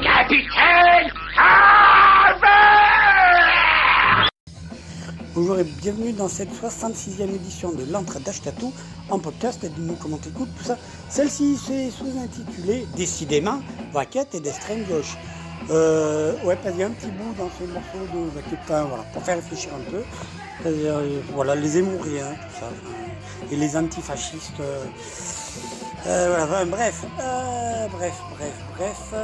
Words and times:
Capitaine 0.00 1.10
Bonjour 5.34 5.58
et 5.58 5.64
bienvenue 5.64 6.12
dans 6.12 6.28
cette 6.28 6.50
66e 6.52 7.34
édition 7.34 7.72
de 7.72 7.84
l'entre 7.90 8.20
d'Achetatou 8.20 8.72
en 9.10 9.18
podcast. 9.18 9.64
Dis-nous 9.64 9.96
comment 9.96 10.18
t'écoutes 10.18 10.48
tout 10.56 10.64
ça. 10.64 10.78
Celle-ci 11.08 11.56
c'est 11.56 11.90
sous-intitulée 11.90 12.86
Décidément, 12.96 13.60
Vaquette 13.92 14.36
et 14.36 14.40
d'extrême 14.40 14.84
gauche. 14.84 15.16
Euh, 15.70 16.32
ouais, 16.44 16.54
parce 16.56 16.70
qu'il 16.70 16.80
y 16.80 16.84
a 16.84 16.86
un 16.86 16.90
petit 16.90 17.08
bout 17.08 17.34
dans 17.36 17.50
ce 17.58 17.64
morceau 17.64 17.98
de 18.14 18.30
Vaquette, 18.30 18.60
voilà, 18.68 19.02
pour 19.12 19.22
faire 19.24 19.36
réfléchir 19.36 19.72
un 19.74 19.90
peu. 19.90 20.02
Euh, 20.64 21.20
voilà, 21.34 21.54
les 21.54 21.78
émouriens, 21.78 22.32
tout 22.32 22.60
ça. 22.60 22.70
et 23.52 23.56
les 23.56 23.76
antifascistes. 23.76 24.58
euh, 24.60 24.84
euh, 26.06 26.44
voilà, 26.48 26.64
bref, 26.64 27.04
bref, 27.92 28.14
bref, 28.38 28.54
bref. 28.76 29.14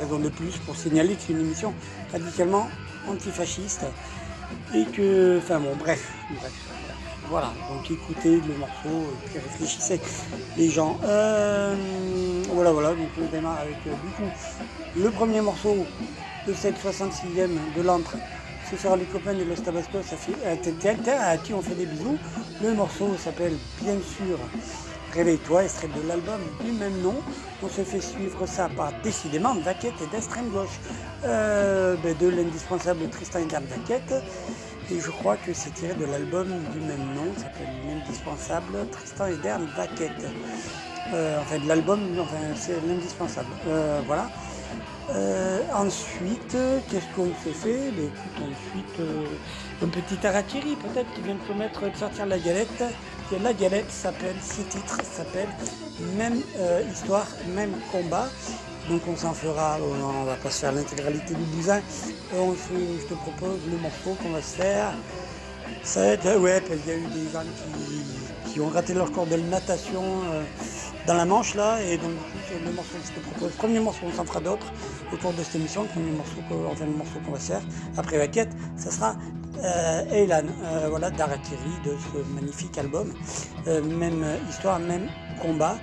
Raison 0.00 0.18
de 0.18 0.28
plus 0.28 0.56
pour 0.58 0.76
signaler 0.76 1.14
que 1.14 1.22
c'est 1.26 1.32
une 1.32 1.40
émission 1.40 1.72
radicalement 2.12 2.68
antifasciste 3.08 3.82
et 4.74 4.84
que, 4.84 5.38
enfin 5.38 5.60
bon, 5.60 5.74
bref. 5.78 6.12
Voilà, 7.28 7.52
donc 7.70 7.90
écoutez 7.90 8.40
le 8.46 8.54
morceau 8.54 9.04
et 9.24 9.28
puis 9.28 9.38
réfléchissez 9.38 10.00
les 10.56 10.68
gens. 10.68 10.98
Voilà, 12.52 12.72
voilà, 12.72 12.90
donc 12.90 13.08
on 13.20 13.26
démarre 13.30 13.60
avec 13.60 13.82
du 13.84 13.90
coup 13.90 14.30
le 14.96 15.10
premier 15.10 15.40
morceau 15.40 15.86
de 16.46 16.52
cette 16.54 16.76
66e 16.82 17.48
de 17.76 17.82
l'antre. 17.82 18.16
Ce 18.70 18.76
sera 18.76 18.96
les 18.96 19.04
copains 19.04 19.34
de 19.34 19.44
Los 19.44 19.62
Tabascos, 19.62 20.00
euh, 20.44 20.56
à 21.20 21.36
qui 21.36 21.54
on 21.54 21.62
fait 21.62 21.74
des 21.74 21.86
bisous. 21.86 22.18
Le 22.62 22.74
morceau 22.74 23.16
s'appelle 23.16 23.56
bien 23.80 23.94
sûr 24.16 24.38
Réveille-toi, 25.12 25.64
extrait 25.64 25.88
de 25.88 26.06
l'album 26.06 26.40
du 26.64 26.72
même 26.72 27.00
nom. 27.00 27.14
On 27.62 27.68
se 27.68 27.82
fait 27.82 28.00
suivre 28.00 28.44
ça 28.46 28.68
par 28.76 28.92
décidément 29.02 29.54
Vaquette 29.54 29.94
et 30.02 30.06
d'extrême 30.14 30.50
gauche 30.50 30.78
euh, 31.24 31.96
ben, 32.02 32.14
de 32.18 32.28
l'indispensable 32.28 33.08
Tristan 33.08 33.38
et 33.38 33.46
Vaquette. 33.46 34.24
Et 34.90 35.00
je 35.00 35.10
crois 35.10 35.36
que 35.36 35.52
c'est 35.54 35.72
tiré 35.72 35.94
de 35.94 36.04
l'album 36.04 36.48
du 36.72 36.80
même 36.80 37.14
nom, 37.14 37.32
s'appelle 37.36 37.68
l'indispensable 37.88 38.88
Tristan 38.90 39.26
et 39.26 39.36
Vaquette. 39.76 40.26
Euh, 41.14 41.40
enfin 41.40 41.58
de 41.58 41.68
l'album, 41.68 42.00
enfin 42.20 42.36
c'est 42.54 42.76
l'indispensable. 42.86 43.48
Euh, 43.68 44.02
voilà. 44.06 44.28
Euh, 45.10 45.60
ensuite, 45.74 46.56
qu'est-ce 46.90 47.06
qu'on 47.14 47.28
se 47.44 47.50
fait? 47.54 47.90
Ben, 47.92 48.06
écoute, 48.06 48.42
ensuite, 48.42 49.00
euh, 49.00 49.24
un 49.84 49.88
petit 49.88 50.16
peut-être 50.76 51.12
qui 51.14 51.20
vient 51.22 51.34
de 51.34 51.40
promettre 51.40 51.80
de 51.90 51.96
sortir 51.96 52.26
la 52.26 52.38
galette. 52.38 52.82
Et 53.32 53.38
la 53.40 53.52
galette 53.52 53.90
s'appelle, 53.90 54.36
ce 54.42 54.62
titre 54.62 54.98
s'appelle 55.04 55.48
Même 56.16 56.40
euh, 56.58 56.82
histoire, 56.92 57.26
même 57.54 57.72
combat. 57.92 58.28
Donc 58.88 59.02
on 59.08 59.16
s'en 59.16 59.34
fera, 59.34 59.78
euh, 59.78 60.20
on 60.20 60.24
va 60.24 60.34
pas 60.36 60.50
se 60.50 60.60
faire 60.60 60.72
l'intégralité 60.72 61.34
du 61.34 61.42
bousin. 61.56 61.78
Euh, 62.34 62.38
on 62.40 62.52
se- 62.52 63.00
je 63.02 63.06
te 63.06 63.14
propose 63.14 63.58
le 63.68 63.78
morceau 63.78 64.16
qu'on 64.22 64.30
va 64.30 64.40
se 64.42 64.56
faire. 64.56 64.92
Ça 65.82 66.00
va 66.00 66.06
être, 66.08 66.36
ouais, 66.38 66.62
y 66.86 66.90
a 66.92 66.94
eu 66.96 67.06
des 67.06 67.30
gens 67.32 67.42
qui, 67.42 68.52
qui 68.52 68.60
ont 68.60 68.68
raté 68.68 68.94
leur 68.94 69.10
cours 69.10 69.26
de 69.26 69.36
natation 69.36 70.02
dans 71.06 71.14
la 71.14 71.24
Manche 71.24 71.54
là, 71.54 71.80
et 71.82 71.96
donc 71.96 72.12
c'est 72.48 72.58
le 72.58 72.72
morceau 72.72 72.96
que 72.98 73.06
je 73.06 73.12
te 73.12 73.20
propose. 73.20 73.52
Premier 73.52 73.80
morceau, 73.80 74.06
on 74.06 74.12
s'en 74.12 74.24
fera 74.24 74.40
d'autres 74.40 74.72
au 75.12 75.16
cours 75.16 75.32
de 75.32 75.42
cette 75.42 75.56
émission. 75.56 75.82
Le 75.82 75.88
premier 75.88 76.10
morceau, 76.10 76.36
enfin 76.70 76.84
le 76.84 76.92
morceau 76.92 77.18
qu'on 77.24 77.32
va 77.32 77.38
faire 77.38 77.62
après 77.96 78.18
la 78.18 78.28
quête, 78.28 78.50
ça 78.76 78.90
sera 78.90 79.16
euh, 79.64 80.04
Eilan, 80.10 80.44
euh, 80.64 80.86
voilà, 80.90 81.10
d'Arakiri, 81.10 81.70
de 81.84 81.92
ce 81.92 82.34
magnifique 82.34 82.76
album. 82.78 83.12
Euh, 83.68 83.82
même 83.82 84.24
histoire, 84.50 84.78
même 84.78 85.08
combat. 85.40 85.76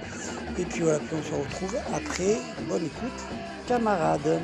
Et 0.57 0.65
puis 0.65 0.81
voilà, 0.81 0.99
puis 0.99 1.15
on 1.17 1.23
se 1.23 1.33
retrouve 1.33 1.75
après. 1.93 2.37
Bonne 2.67 2.85
écoute, 2.85 3.25
camarades. 3.67 4.41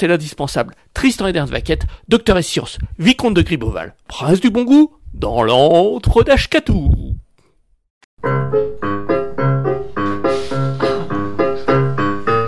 C'est 0.00 0.06
l'indispensable. 0.06 0.74
Tristan 0.94 1.26
Ederns 1.26 1.50
Vaquette, 1.50 1.84
docteur 2.08 2.38
et 2.38 2.42
sciences, 2.42 2.78
vicomte 2.98 3.34
de 3.34 3.42
Griboval, 3.42 3.94
prince 4.08 4.40
du 4.40 4.48
bon 4.48 4.64
goût, 4.64 4.94
dans 5.12 5.42
l'antre 5.42 6.22
d'Ashkatou. 6.22 6.90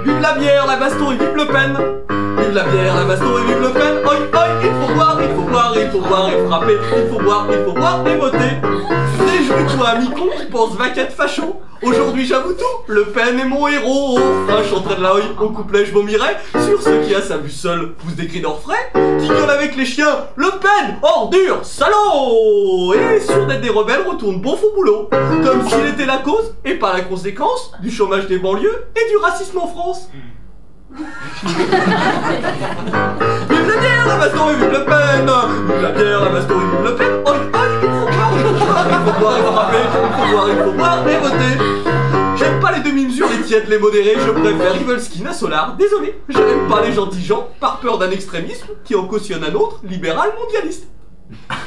Vive 0.04 0.20
la 0.22 0.38
bière, 0.38 0.66
la 0.66 0.76
baston 0.78 1.12
et 1.12 1.18
vive 1.18 1.36
Le 1.36 1.46
Pen 1.46 1.76
Vive 2.38 2.54
la 2.54 2.64
bière, 2.64 2.96
la 2.96 3.04
baston 3.04 3.38
et 3.38 3.46
vive 3.46 3.60
Le 3.60 3.72
Pen 3.74 3.98
Oi, 4.02 4.14
oi, 4.32 4.48
il 4.62 4.70
faut 4.70 4.94
boire, 4.94 5.18
il 5.20 5.28
faut 5.34 5.42
boire, 5.50 5.74
il 5.76 5.90
faut 5.90 6.00
boire 6.00 6.28
et 6.30 6.46
frapper. 6.46 6.76
Il 6.96 7.10
faut 7.10 7.20
boire, 7.22 7.46
il 7.50 7.64
faut 7.64 7.72
boire 7.74 8.08
et 8.08 8.16
voter 8.16 8.91
Réjouis-toi, 9.52 9.88
ami 9.88 10.08
con, 10.10 10.28
qui 10.38 10.46
pense 10.46 10.76
vaquette 10.76 11.12
facho. 11.12 11.60
Aujourd'hui 11.82 12.24
j'avoue 12.24 12.52
tout, 12.52 12.64
Le 12.86 13.06
Pen 13.06 13.40
est 13.40 13.44
mon 13.44 13.66
héros. 13.66 14.16
Un 14.48 14.62
chanterai 14.62 14.94
de 14.96 15.02
la 15.02 15.14
oi, 15.14 15.20
au 15.40 15.48
couplet 15.50 15.84
je 15.84 15.92
vomirai. 15.92 16.36
Sur 16.52 16.80
ce 16.80 17.04
qui 17.04 17.12
a 17.14 17.20
sa 17.20 17.36
vue 17.38 17.50
seule 17.50 17.94
pousse 17.94 18.14
des 18.14 18.28
cris 18.28 18.40
d'orfraie. 18.40 18.92
Qui 19.20 19.26
gueule 19.28 19.50
avec 19.50 19.74
les 19.76 19.84
chiens, 19.84 20.26
Le 20.36 20.48
Pen, 20.60 20.96
ordure, 21.02 21.64
salaud. 21.64 22.94
Et 22.94 23.18
sûr 23.20 23.46
d'être 23.46 23.60
des 23.60 23.68
rebelles 23.68 24.06
retourne 24.08 24.40
bon 24.40 24.56
fou 24.56 24.66
boulot. 24.74 25.10
Comme 25.10 25.68
s'il 25.68 25.86
était 25.86 26.06
la 26.06 26.18
cause, 26.18 26.54
et 26.64 26.74
pas 26.74 26.92
la 26.94 27.00
conséquence, 27.02 27.72
du 27.80 27.90
chômage 27.90 28.28
des 28.28 28.38
banlieues 28.38 28.86
et 28.96 29.08
du 29.10 29.16
racisme 29.16 29.58
en 29.58 29.66
France. 29.66 30.08
Vive 30.92 31.06
la 33.66 33.76
bière, 33.80 34.06
la 34.06 34.16
baston 34.18 34.50
et 34.50 34.54
vive 34.56 34.70
Le 34.72 34.84
Pen 34.84 35.26
Vive 35.66 35.80
la 35.82 35.90
bière, 35.90 36.20
la 36.20 36.28
baston 36.28 36.54
et 36.54 36.58
vive 36.58 36.84
Le 36.84 36.94
Pen 36.96 37.06
Oh, 37.24 37.30
oh, 37.54 37.58
faut 38.66 39.20
boire, 39.20 39.38
et 39.38 39.42
frapper 39.42 39.76
Il 39.82 39.90
faut 39.92 40.06
boire, 40.32 40.48
il 40.48 40.56
faut 40.56 40.72
boire 40.72 41.08
et 41.08 41.18
J'aime 42.36 42.60
pas 42.60 42.72
les 42.72 42.80
demi-mesures, 42.80 43.28
les 43.28 43.42
tièdes, 43.42 43.68
les 43.68 43.78
modérés 43.78 44.16
Je 44.18 44.30
préfère 44.30 44.72
Rivolskin 44.72 45.26
à 45.26 45.32
Solar 45.32 45.76
Désolé, 45.76 46.20
j'aime 46.28 46.68
pas 46.68 46.82
les 46.82 46.92
gentils 46.92 47.24
gens 47.24 47.48
Par 47.60 47.78
peur 47.78 47.98
d'un 47.98 48.10
extrémisme 48.10 48.68
qui 48.84 48.94
en 48.94 49.06
cautionne 49.06 49.44
un 49.44 49.54
autre 49.54 49.80
Libéral 49.84 50.30
mondialiste 50.38 50.86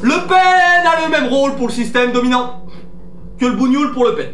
Le 0.00 0.28
Pen 0.28 0.86
a 0.86 1.04
le 1.04 1.10
même 1.10 1.26
rôle 1.28 1.56
pour 1.56 1.66
le 1.66 1.72
système 1.72 2.12
dominant 2.12 2.64
que 3.38 3.46
le 3.46 3.52
bougnoul 3.52 3.92
pour 3.92 4.04
Le 4.04 4.14
Pen. 4.14 4.30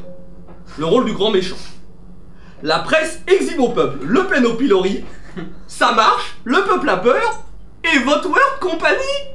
Le 0.78 0.84
rôle 0.84 1.04
du 1.04 1.12
grand 1.12 1.30
méchant. 1.30 1.56
La 2.62 2.80
presse 2.80 3.20
exhibe 3.26 3.61
au 3.61 3.70
peuple 3.70 4.04
Le 4.06 4.25
Pen 4.25 4.46
au 4.46 4.54
pilori, 4.54 5.04
ça 5.66 5.92
marche, 5.92 6.36
le 6.44 6.62
peuple 6.62 6.88
a 6.88 6.96
peur, 6.96 7.42
et 7.84 7.98
votre 7.98 8.28
Word 8.28 8.58
compagnie 8.60 9.34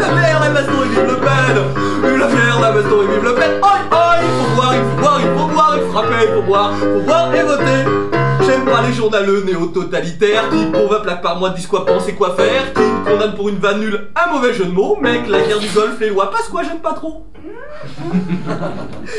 la 0.00 0.08
bière, 0.14 0.40
la 0.40 0.50
baston 0.50 0.84
et 0.84 0.88
vive 0.88 1.06
Le 1.06 1.16
Pen. 1.16 2.18
La 2.18 2.26
bière, 2.26 2.60
la 2.60 2.72
baston 2.72 3.02
et 3.02 3.06
vive 3.06 3.24
Le 3.24 3.34
Pen. 3.34 3.50
Oi, 3.62 3.68
oi, 3.90 4.16
il 4.22 4.28
faut 4.28 4.54
boire, 4.54 4.74
il 4.74 4.80
faut 4.80 4.96
boire, 5.00 5.20
il 5.20 5.26
faut 5.38 5.46
boire, 5.48 5.74
il 5.76 5.80
faut 5.82 5.92
frapper, 5.92 6.22
il 6.22 6.34
faut 6.34 6.42
boire, 6.42 6.72
il 6.74 6.80
faut 6.80 7.00
boire 7.00 7.34
et 7.34 7.42
voter 7.42 8.17
J'aime 8.48 8.64
pas 8.64 8.80
les 8.80 8.94
journaleux 8.94 9.44
néo-totalitaires 9.44 10.48
qui 10.48 10.64
20 10.72 11.00
plaques 11.02 11.20
par 11.20 11.38
mois 11.38 11.50
disent 11.50 11.66
quoi 11.66 11.84
penser, 11.84 12.14
quoi 12.14 12.34
faire, 12.34 12.72
qui 12.72 12.80
condamnent 13.04 13.34
pour 13.34 13.50
une 13.50 13.58
vanne 13.58 13.80
nulle 13.80 14.08
un 14.16 14.32
mauvais 14.32 14.54
jeu 14.54 14.64
de 14.64 14.70
mots, 14.70 14.96
mec, 15.02 15.28
la 15.28 15.42
guerre 15.42 15.58
du 15.58 15.68
golf, 15.68 16.00
les 16.00 16.08
lois 16.08 16.30
passe 16.30 16.48
quoi, 16.48 16.62
j'aime 16.62 16.78
pas 16.78 16.94
trop. 16.94 17.26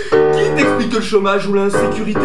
qui 0.10 0.56
t'explique 0.56 0.90
que 0.90 0.96
le 0.96 1.02
chômage 1.04 1.46
ou 1.46 1.54
l'insécurité, 1.54 2.20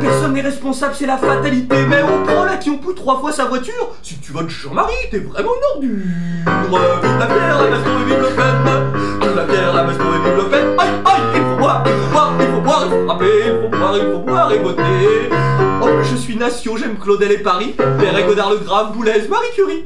personne 0.00 0.34
n'est 0.34 0.42
responsable, 0.42 0.92
c'est 0.94 1.06
la 1.06 1.16
fatalité, 1.16 1.76
mais 1.88 2.02
on 2.02 2.26
prend 2.26 2.44
là 2.44 2.58
qui 2.58 2.68
ont 2.68 2.76
poussé 2.76 2.96
trois 2.96 3.18
fois 3.18 3.32
sa 3.32 3.46
voiture. 3.46 3.94
Si 4.02 4.18
tu 4.18 4.32
votes 4.32 4.50
Jean-Marie, 4.50 4.92
t'es 5.10 5.20
vraiment 5.20 5.52
une 5.56 5.76
ordure. 5.76 6.04
Vive 6.04 7.18
la 7.18 7.26
la 7.26 7.70
baston 7.70 7.90
et 7.90 8.04
vive 8.04 8.20
Le 8.20 8.36
Pen. 8.36 8.56
Vive 9.22 9.34
la 9.34 9.72
la 9.72 9.84
baston 9.84 10.04
et 10.04 10.28
vive 10.28 10.36
Le 10.36 10.50
Pen. 10.50 10.66
Aïe, 10.78 10.90
aïe, 11.06 11.20
il 11.36 11.40
faut 11.40 11.56
boire, 11.56 11.82
il 11.86 11.92
faut 11.92 12.12
boire, 12.12 12.32
il 12.38 12.46
faut 12.46 12.60
boire, 12.60 12.84
il 12.84 12.90
faut 12.90 13.06
frapper, 13.06 13.44
il 13.46 13.62
faut 13.62 13.78
boire, 13.78 13.96
il 13.96 14.12
faut 14.12 14.18
boire 14.18 14.52
et 14.52 14.58
voter. 14.58 15.59
Je 16.02 16.16
suis 16.16 16.36
nation, 16.36 16.76
j'aime 16.76 16.96
Claudel 16.98 17.32
et 17.32 17.38
Paris, 17.38 17.74
Perret, 17.76 18.24
Godard, 18.24 18.50
Le 18.50 18.58
Grave, 18.58 18.92
Boulez, 18.92 19.28
Marie 19.28 19.50
Curie. 19.54 19.84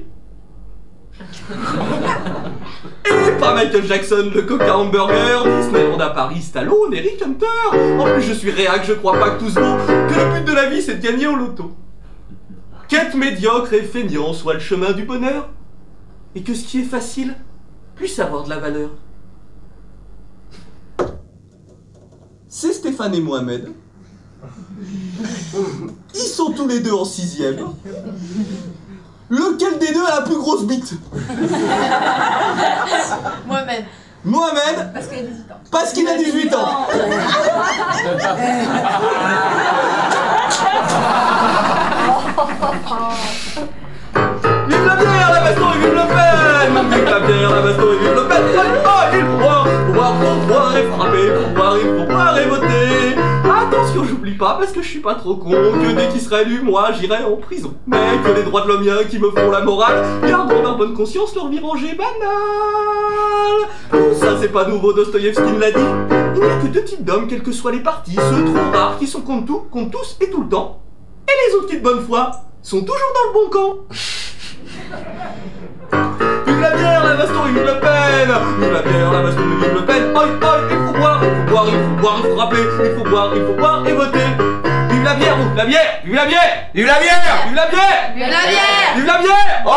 Et 3.07 3.39
pas 3.39 3.55
Michael 3.55 3.85
Jackson, 3.85 4.31
le 4.35 4.43
coca 4.43 4.79
hamburger, 4.79 5.45
Disneyland 5.45 6.01
à 6.01 6.11
Paris, 6.11 6.41
Stallone, 6.41 6.95
Eric 6.95 7.23
Hunter. 7.23 8.01
En 8.01 8.05
plus, 8.05 8.23
je 8.23 8.33
suis 8.33 8.51
réac, 8.51 8.85
je 8.85 8.95
crois 8.95 9.19
pas 9.19 9.31
que 9.31 9.41
tout 9.41 9.51
se 9.51 9.59
vaut, 9.59 9.77
que 9.87 10.15
le 10.15 10.39
but 10.39 10.47
de 10.47 10.55
la 10.55 10.71
vie 10.71 10.81
c'est 10.81 10.97
de 10.97 11.03
gagner 11.03 11.27
au 11.27 11.37
loto. 11.37 11.73
Qu'être 12.89 13.17
médiocre 13.17 13.73
et 13.75 13.83
feignant 13.83 14.33
soit 14.33 14.55
le 14.55 14.61
chemin 14.61 14.93
du 14.93 15.05
bonheur, 15.05 15.51
et 16.35 16.43
que 16.43 16.55
ce 16.55 16.65
qui 16.65 16.81
est 16.81 16.85
facile 16.85 17.35
puisse 17.95 18.19
avoir 18.19 18.45
de 18.45 18.51
la 18.51 18.59
valeur. 18.59 18.91
C'est 22.49 22.73
Stéphane 22.73 23.15
et 23.15 23.21
Mohamed. 23.21 23.73
Ils 26.15 26.19
sont 26.21 26.51
tous 26.53 26.67
les 26.69 26.81
deux 26.81 26.93
en 26.93 27.05
sixième. 27.05 27.57
Lequel 29.31 29.79
des 29.79 29.93
deux 29.93 30.05
a 30.05 30.17
la 30.17 30.23
plus 30.23 30.37
grosse 30.37 30.65
bite 30.65 30.95
Mohamed, 33.47 33.85
Mohamed, 34.25 34.93
parce 34.95 35.09
qu'il 35.09 35.19
a 35.19 35.23
18 35.23 35.53
ans. 35.53 35.57
parce 35.71 35.93
qu'il 35.93 36.09
a 36.09 36.17
18 36.17 36.55
ans. 36.55 36.87
Vive 44.69 44.87
la 44.87 44.97
bière, 44.97 45.31
la 45.33 45.41
baston 45.41 45.73
et 45.75 45.79
vive 45.79 45.95
Le 45.95 46.07
Pen 46.09 46.91
Vive 46.91 47.05
la 47.05 47.21
bière, 47.21 47.51
la 47.51 47.63
baston 47.63 47.87
et 47.93 47.99
vive 47.99 48.15
Le 48.15 48.29
Pen 48.29 48.43
il 49.17 49.21
faut 49.21 49.37
boire, 49.39 49.67
boire, 49.93 50.15
faut 50.21 50.47
boire 50.47 50.77
et 50.77 50.85
frapper, 50.85 51.29
faut 51.35 51.55
boire, 51.55 51.77
il 51.79 51.89
faut 51.99 52.07
boire 52.13 52.39
et 52.39 52.47
voter 52.47 52.84
J'oublie 54.25 54.39
pas 54.39 54.57
parce 54.59 54.73
que 54.73 54.81
je 54.81 54.89
suis 54.89 55.01
pas 55.01 55.17
trop 55.17 55.37
con 55.37 55.51
que 55.51 55.95
dès 55.95 56.09
qu'il 56.09 56.19
sera 56.19 56.41
élu, 56.41 56.63
moi 56.63 56.93
j'irai 56.93 57.25
en 57.25 57.37
prison. 57.37 57.75
Mais 57.87 57.99
que 58.25 58.31
les 58.35 58.43
droits 58.43 58.63
de 58.63 58.69
l'homme 58.69 59.07
qui 59.07 59.19
me 59.19 59.29
font 59.29 59.51
la 59.51 59.61
morale 59.61 60.03
garderont 60.27 60.63
leur 60.63 60.79
bonne 60.79 60.95
conscience, 60.95 61.35
leur 61.35 61.49
vie 61.49 61.61
rangée 61.61 61.95
banale. 61.95 62.09
Tout 63.91 64.15
ça 64.15 64.39
c'est 64.41 64.49
pas 64.49 64.67
nouveau, 64.67 64.95
Dostoïevski 64.95 65.59
l'a 65.61 65.71
dit. 65.73 65.79
Il 66.37 66.41
n'y 66.41 66.51
a 66.51 66.57
que 66.57 66.69
deux 66.69 66.85
types 66.85 67.05
d'hommes, 67.05 67.29
quels 67.29 67.43
que 67.43 67.53
soient 67.53 67.73
les 67.73 67.81
partis, 67.81 68.15
ceux 68.15 68.45
trop 68.47 68.71
rares 68.73 68.99
qui 68.99 69.07
sont 69.07 69.21
contre 69.21 69.45
tout, 69.45 69.63
contre 69.71 69.91
tous 69.91 70.17
et 70.23 70.31
tout 70.31 70.41
le 70.41 70.49
temps. 70.49 70.81
Et 71.29 71.33
les 71.47 71.57
autres 71.57 71.69
qui 71.69 71.77
de 71.77 71.83
bonne 71.83 72.01
foi 72.01 72.31
sont 72.63 72.81
toujours 72.81 72.97
dans 73.15 73.29
le 73.29 73.35
bon 73.35 73.51
camp. 73.51 73.75
Vive 76.65 76.73
la 76.73 76.77
bière, 76.79 77.05
la 77.05 77.15
baston 77.15 77.47
et 77.47 77.53
vive 77.53 77.67
Le 77.67 77.79
Pen 77.79 78.33
Vive 78.59 78.73
la 78.73 78.81
bière, 78.81 79.13
la 79.13 79.21
baston 79.21 79.43
et 79.43 79.65
vive 79.65 79.75
Le 79.75 79.85
Pen 79.85 80.17
Oi, 80.17 80.25
oi, 80.25 80.57
il 80.71 80.77
faut 80.79 80.93
boire, 80.95 81.21
il 81.23 81.29
faut 81.29 81.45
boire, 81.45 81.67
il 81.69 81.75
faut 81.75 81.97
boire, 82.01 82.17
il 82.17 82.31
faut 82.31 82.37
rappeler. 82.37 82.63
Il 82.63 82.95
faut 82.97 83.05
boire, 83.05 83.31
il 83.37 83.43
faut 83.45 83.53
boire 83.53 83.87
et 83.87 83.93
voter. 83.93 84.19
Vive 84.89 85.05
la 85.05 85.15
bière, 85.15 85.37
vive 85.37 85.57
la 85.57 85.65
bière, 85.67 86.01
vive 86.05 86.15
la 86.15 86.25
bière. 86.25 86.41
Vive 86.75 86.87
la 86.87 86.99
bière. 87.01 87.21
Vive 87.45 87.55
la 87.55 87.67
bière. 87.67 88.13
Vive 88.15 88.29
la 88.31 88.47
bière. 88.49 88.95
Vive 88.97 89.07
la 89.07 89.19
bière. 89.19 89.63
Oi. 89.67 89.73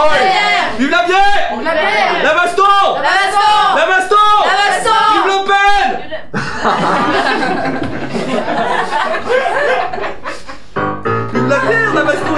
Vive 0.80 0.90
la 0.90 1.04
bière. 1.04 1.52
Vive 1.52 1.66
la 1.66 1.74
bière. 1.74 2.24
La 2.24 2.34
baston. 2.34 2.64
La 2.96 3.02
baston. 3.02 3.76
La 3.76 3.86
baston. 3.86 4.16
La 4.46 4.56
baston. 4.64 5.00
Vive 5.14 5.28
Le 5.28 5.38
Pen. 5.50 5.88
Vive 11.34 11.48
la 11.50 11.58
bière, 11.58 11.94
la 11.94 12.02
baston 12.04 12.37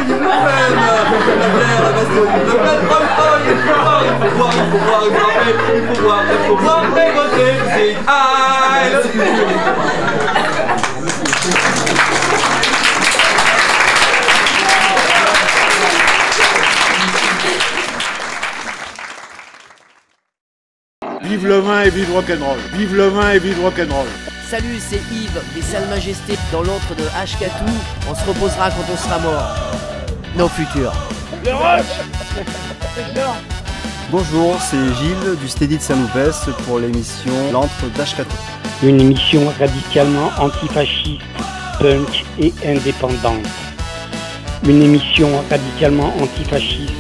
vive 21.39 21.47
Le 21.47 21.59
vin 21.59 21.81
et 21.83 21.89
vive 21.89 22.11
rock'n'roll. 22.13 22.57
Vive 22.73 22.95
le 22.95 23.07
vin 23.07 23.31
et 23.31 23.39
vive 23.39 23.61
rock'n'roll. 23.61 24.07
Salut, 24.49 24.79
c'est 24.79 25.01
Yves 25.11 25.41
des 25.55 25.61
Salles 25.61 25.87
Majestés 25.89 26.37
dans 26.51 26.63
l'antre 26.63 26.95
de 26.95 27.03
Hkatou. 27.03 27.71
On 28.09 28.15
se 28.15 28.25
reposera 28.25 28.69
quand 28.71 28.85
on 28.91 28.97
sera 28.97 29.19
mort. 29.19 29.88
Nos 30.35 30.47
futurs. 30.47 30.93
Bonjour, 34.11 34.57
c'est 34.61 34.77
Gilles 34.95 35.37
du 35.39 35.47
Steady 35.47 35.77
de 35.77 35.81
Saint-Loupès 35.81 36.49
pour 36.65 36.79
l'émission 36.79 37.33
L'antre 37.51 37.87
d'Ashkatou. 37.97 38.35
Une 38.83 39.01
émission 39.01 39.41
radicalement 39.59 40.31
antifasciste, 40.39 41.21
punk 41.79 42.25
et 42.39 42.53
indépendante. 42.65 43.47
Une 44.65 44.81
émission 44.81 45.29
radicalement 45.49 46.13
antifasciste. 46.21 46.93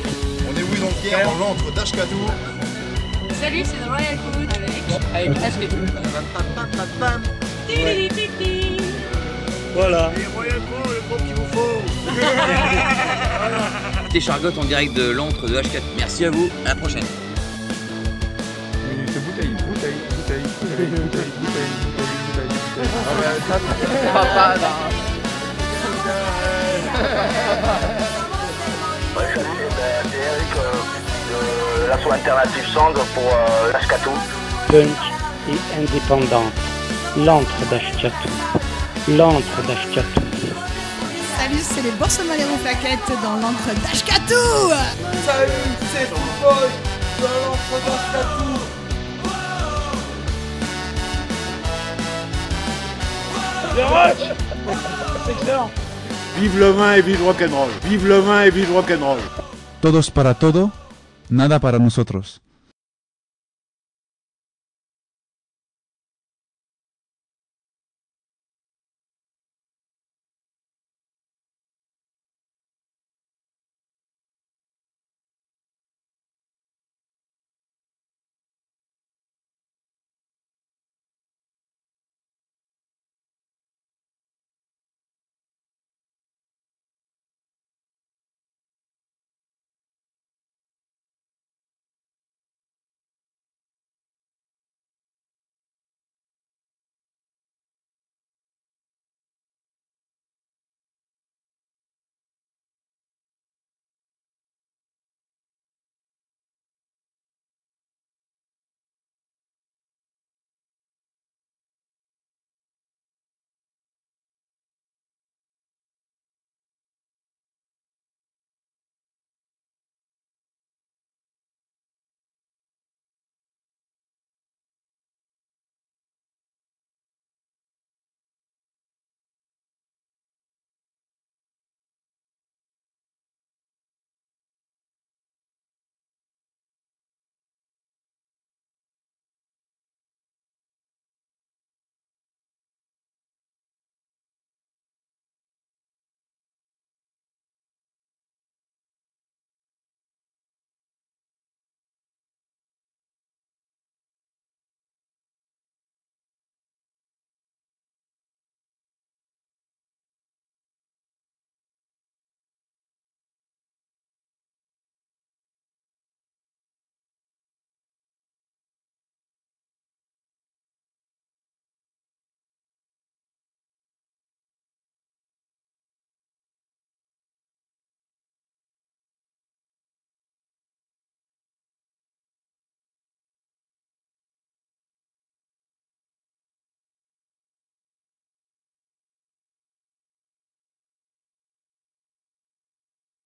On 0.47 0.55
est 0.57 0.79
donc 0.79 0.93
Pierre 1.01 1.25
dans 1.25 1.37
l'antre 1.47 1.71
d'Ashkatou. 1.73 2.25
Salut, 3.41 3.63
c'est 3.63 3.85
The 3.85 3.87
Royal 3.87 4.17
Food 4.33 4.49
avec 4.55 5.35
avec 5.35 5.43
Ashkatou. 5.43 5.77
Voilà. 9.75 10.11
C'était 14.07 14.19
Chargotte 14.21 14.57
en 14.57 14.65
direct 14.65 14.93
de 14.95 15.11
l'antre 15.11 15.47
de 15.47 15.55
H4. 15.61 15.81
Merci 15.97 16.25
à 16.25 16.31
vous, 16.31 16.49
à 16.65 16.69
la 16.69 16.75
prochaine. 16.75 17.03
bouteille, 18.85 19.49
bouteille, 19.67 19.93
bouteille, 20.15 20.43
bouteille, 20.61 20.87
bouteille, 20.87 21.31
bouteille, 21.39 21.71
bouteille, 22.25 22.47
bouteille. 22.47 22.89
Papa, 24.13 24.55
Ouais, 29.17 29.25
salut, 29.35 29.47
ben, 29.77 30.09
c'est 30.11 30.17
Eric 30.17 30.53
de 31.29 31.87
l'asso 31.87 32.11
alternative 32.11 32.67
Song 32.73 32.93
pour 33.13 33.23
euh, 33.23 33.71
l'Ashkatou. 33.73 34.11
Punk 34.67 34.99
et 35.49 35.59
indépendante. 35.79 36.53
L'antre 37.17 37.65
d'Ashkatou. 37.69 38.29
L'antre 39.09 39.61
d'Ashkatou. 39.67 40.28
Salut, 41.49 41.61
c'est 41.63 41.81
les 41.81 41.91
Borsomalero 41.91 42.57
Plaquettes 42.57 43.11
dans 43.23 43.35
l'encre 43.37 43.73
d'Ashkatou 43.81 44.69
Salut, 45.25 45.51
c'est 45.91 46.05
Football 46.05 46.69
dans 47.21 47.37
l'entre 47.47 47.73
d'Ashkatou 47.85 48.51
Le 53.75 53.83
rock 53.83 54.17
C'est 55.25 55.31
excellent 55.31 55.71
Vive 56.39 56.59
le 56.59 56.69
vin 56.69 56.93
et 56.93 57.01
vive 57.01 57.23
rock'n'roll. 57.23 57.69
Vive 57.83 58.07
le 58.07 58.19
vin 58.19 58.43
et 58.43 58.51
vive 58.51 58.71
rock'n'roll. 58.71 59.19
Todos 59.81 60.11
para 60.11 60.35
todo, 60.35 60.71
nada 61.29 61.59
para 61.59 61.79
nosotros. 61.79 62.41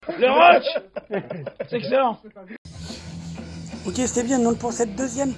Le 0.07 0.29
rock 0.29 0.63
C'est 1.69 1.77
excellent 1.77 2.19
Ok, 3.85 3.93
c'était 3.95 4.23
bien. 4.23 4.39
Donc 4.39 4.57
pour 4.57 4.71
cette 4.73 4.95
deuxième 4.95 5.33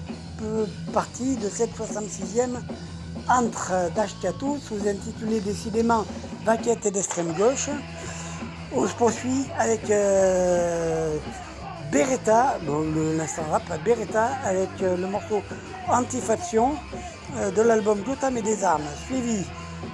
partie 0.94 1.36
de 1.38 1.50
cette 1.50 1.72
66e 1.72 2.60
entre 3.30 3.92
d'Ashkatou, 3.96 4.58
sous-intitulé 4.60 5.40
décidément 5.40 6.06
Vaquette 6.44 6.86
et 6.86 6.92
d'extrême 6.92 7.34
gauche. 7.34 7.70
On 8.76 8.88
se 8.88 8.94
poursuit 8.94 9.46
avec 9.58 9.90
euh, 9.90 11.18
Beretta, 11.92 12.58
bon, 12.64 12.84
l'instant 13.18 13.44
rap, 13.50 13.64
Beretta, 13.84 14.30
avec 14.44 14.70
euh, 14.82 14.98
le 14.98 15.08
morceau 15.08 15.42
Antifaction 15.88 16.76
euh, 17.38 17.52
de 17.52 17.62
l'album 17.62 18.02
Gotham 18.02 18.38
et 18.38 18.42
des 18.42 18.64
armes, 18.64 18.84
suivi 19.06 19.46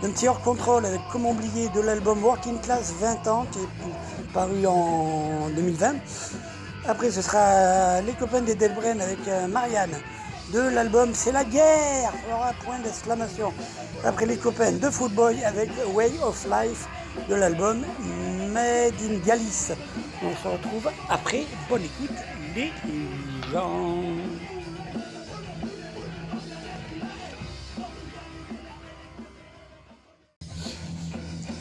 d'un 0.01 0.09
petit 0.11 0.27
hors 0.27 0.41
contrôle 0.41 0.85
avec 0.85 1.01
Comment 1.11 1.31
oublier 1.31 1.69
de 1.69 1.81
l'album 1.81 2.23
Working 2.23 2.59
Class 2.61 2.93
20 2.99 3.27
ans, 3.27 3.45
qui 3.51 3.59
est 3.59 4.33
paru 4.33 4.65
en 4.65 5.49
2020. 5.55 5.95
Après, 6.87 7.11
ce 7.11 7.21
sera 7.21 8.01
les 8.01 8.13
copains 8.13 8.41
des 8.41 8.55
Delbren 8.55 8.99
avec 9.01 9.19
euh, 9.27 9.47
Marianne 9.47 9.95
de 10.53 10.59
l'album 10.59 11.11
C'est 11.13 11.31
la 11.31 11.43
guerre 11.43 12.11
aura 12.33 12.53
point 12.65 12.79
d'exclamation. 12.79 13.53
Après, 14.03 14.25
les 14.25 14.37
copains 14.37 14.71
de 14.71 14.89
Footboy 14.89 15.43
avec 15.43 15.69
Way 15.93 16.11
of 16.23 16.45
Life 16.45 16.87
de 17.29 17.35
l'album 17.35 17.83
Made 18.51 18.93
in 19.01 19.17
Galice. 19.25 19.73
On 20.23 20.35
se 20.35 20.47
retrouve 20.47 20.89
après. 21.09 21.45
Bonne 21.69 21.83
écoute, 21.83 22.17
les 22.55 22.71
gens. 23.51 24.20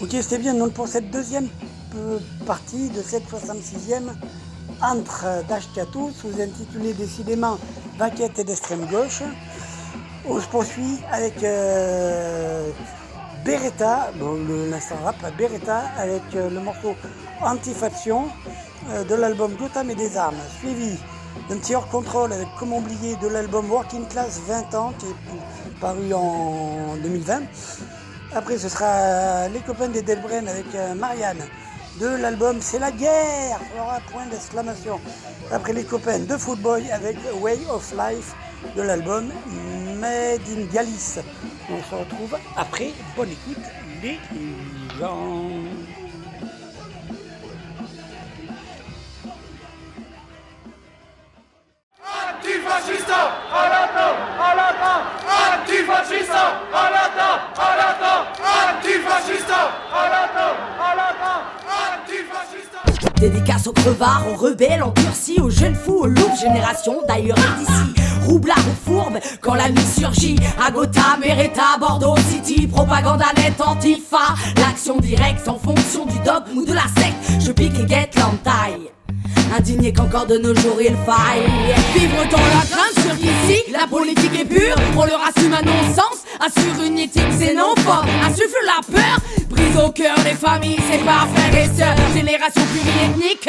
Ok, 0.03 0.09
c'était 0.13 0.39
bien. 0.39 0.55
Donc 0.55 0.73
pour 0.73 0.89
cette 0.89 1.11
deuxième 1.11 1.49
euh, 1.97 2.19
partie 2.47 2.89
de 2.89 3.03
cette 3.03 3.25
66e 3.31 4.11
entre 4.83 5.45
d'Ashkatou, 5.47 6.11
sous-intitulé 6.19 6.95
décidément 6.95 7.59
Vaquette 7.99 8.39
et 8.39 8.45
d'extrême 8.45 8.87
gauche. 8.87 9.23
On 10.27 10.41
se 10.41 10.47
poursuit 10.47 10.99
avec 11.13 11.43
euh, 11.45 12.71
Beretta, 13.45 14.11
bon, 14.19 14.39
l'instant 14.71 14.97
rap, 15.05 15.17
Beretta, 15.37 15.83
avec 15.99 16.23
euh, 16.35 16.49
le 16.49 16.61
morceau 16.61 16.95
Antifaction 17.43 18.29
euh, 18.91 19.05
de 19.05 19.15
l'album 19.15 19.55
Gotham 19.57 19.91
et 19.91 19.95
des 19.95 20.17
armes, 20.17 20.37
suivi 20.61 20.97
d'un 21.49 21.57
petit 21.59 21.75
hors 21.75 21.89
contrôle 21.89 22.33
avec 22.33 22.49
Comment 22.59 22.79
oublier 22.79 23.17
de 23.17 23.29
l'album 23.29 23.71
Working 23.71 24.07
Class 24.09 24.41
20 24.47 24.75
ans, 24.75 24.93
qui 24.99 25.07
est 25.07 25.81
paru 25.81 26.13
en 26.15 26.97
2020. 27.03 27.43
Après, 28.33 28.59
ce 28.59 28.69
sera 28.69 29.49
les 29.49 29.59
copains 29.61 29.89
des 29.89 30.03
Delbren 30.03 30.47
avec 30.47 30.73
euh, 30.75 30.95
Marianne 30.95 31.43
de 32.01 32.07
l'album 32.07 32.59
C'est 32.61 32.79
la 32.79 32.93
guerre 32.93 33.59
aura 33.77 33.99
point 34.11 34.27
d'exclamation. 34.27 35.01
Après, 35.51 35.73
les 35.73 35.83
copains 35.83 36.21
de 36.21 36.37
Footboy 36.37 36.89
avec 36.93 37.17
Way 37.41 37.59
of 37.69 37.93
Life 37.93 38.35
de 38.77 38.83
l'album 38.83 39.33
Made 39.99 40.41
in 40.57 40.65
Galice. 40.73 41.19
On 41.69 41.83
se 41.83 41.95
retrouve 41.95 42.37
après. 42.57 42.93
Bonne 43.17 43.31
écoute, 43.31 43.65
les 44.01 44.19
gens. 44.99 45.70
Dédicace 63.21 63.67
aux 63.67 63.73
crevards, 63.73 64.25
aux 64.33 64.37
rebelles, 64.37 64.83
endurcis, 64.83 65.39
aux 65.41 65.51
jeunes 65.51 65.75
fous, 65.75 65.99
aux 65.99 66.07
loups, 66.07 66.37
génération 66.41 67.03
d'ailleurs 67.07 67.37
d'ici. 67.59 68.03
Roublard 68.27 68.59
ou 68.59 68.91
fourbe, 68.91 69.19
quand 69.43 69.55
la 69.55 69.69
nuit 69.69 69.85
surgit, 69.99 70.37
à 70.65 70.71
Gotham, 70.71 71.23
Bordeaux 71.79 72.17
City, 72.31 72.67
propagande 72.67 73.23
net, 73.37 73.61
antifa, 73.61 74.35
l'action 74.57 74.99
directe 74.99 75.47
en 75.49 75.59
fonction 75.59 76.07
du 76.07 76.19
dogme 76.21 76.59
ou 76.59 76.65
de 76.65 76.73
la 76.73 76.87
secte, 76.97 77.45
je 77.45 77.53
pique 77.53 77.79
et 77.79 77.85
guette 77.85 78.15
l'entaille. 78.17 78.91
Indigné 79.57 79.93
qu'encore 79.93 80.27
de 80.27 80.39
nos 80.39 80.55
jours 80.55 80.79
il 80.81 80.95
faille. 81.07 81.45
Vivre 81.95 82.25
dans 82.31 82.39
la 82.39 82.65
crainte 82.71 82.95
sur 83.03 83.17
qu'ici 83.17 83.63
La 83.73 83.87
politique 83.87 84.39
est 84.41 84.45
pure. 84.45 84.77
On 84.97 85.05
leur 85.05 85.21
assume 85.21 85.53
un 85.53 85.63
non-sens. 85.63 86.25
Assure 86.41 86.85
une 86.85 86.99
éthique 86.99 87.29
xénophobe 87.39 88.07
Insuffle 88.25 88.65
la 88.65 88.81
peur. 88.95 89.19
Brise 89.51 89.77
au 89.85 89.91
cœur 89.91 90.17
des 90.25 90.35
familles 90.35 90.79
C'est 90.91 91.05
pas 91.05 91.27
frères 91.35 91.65
et 91.65 91.67
sœurs. 91.77 91.97
Génération 92.15 92.63
pluriethnique. 92.73 93.49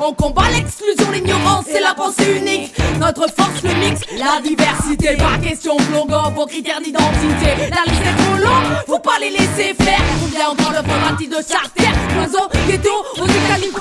On 0.00 0.12
combat 0.14 0.48
l'exclusion, 0.54 1.10
l'ignorance 1.12 1.66
C'est 1.70 1.80
la 1.80 1.94
pensée 1.94 2.36
unique. 2.38 2.74
Notre 2.98 3.28
force 3.28 3.62
le 3.62 3.74
mix 3.74 4.00
La 4.18 4.40
diversité. 4.40 5.16
Pas 5.16 5.38
question 5.42 5.76
longueur 5.92 6.30
Vos 6.34 6.46
critères 6.46 6.80
d'identité. 6.80 7.70
La 7.70 7.90
liste 7.90 8.02
est 8.02 8.22
trop 8.24 8.36
longue 8.42 8.76
Faut 8.86 8.98
pas 8.98 9.18
les 9.20 9.30
laisser 9.30 9.74
faire. 9.74 10.00
Combien 10.20 10.48
encore 10.48 10.72
le 10.72 10.88
faudra-t-il 10.88 11.28
de 11.28 11.36
charter 11.36 11.88
Oiseaux, 12.18 12.48
ghetto, 12.68 12.90
aux 13.20 13.24
étalines 13.26 13.72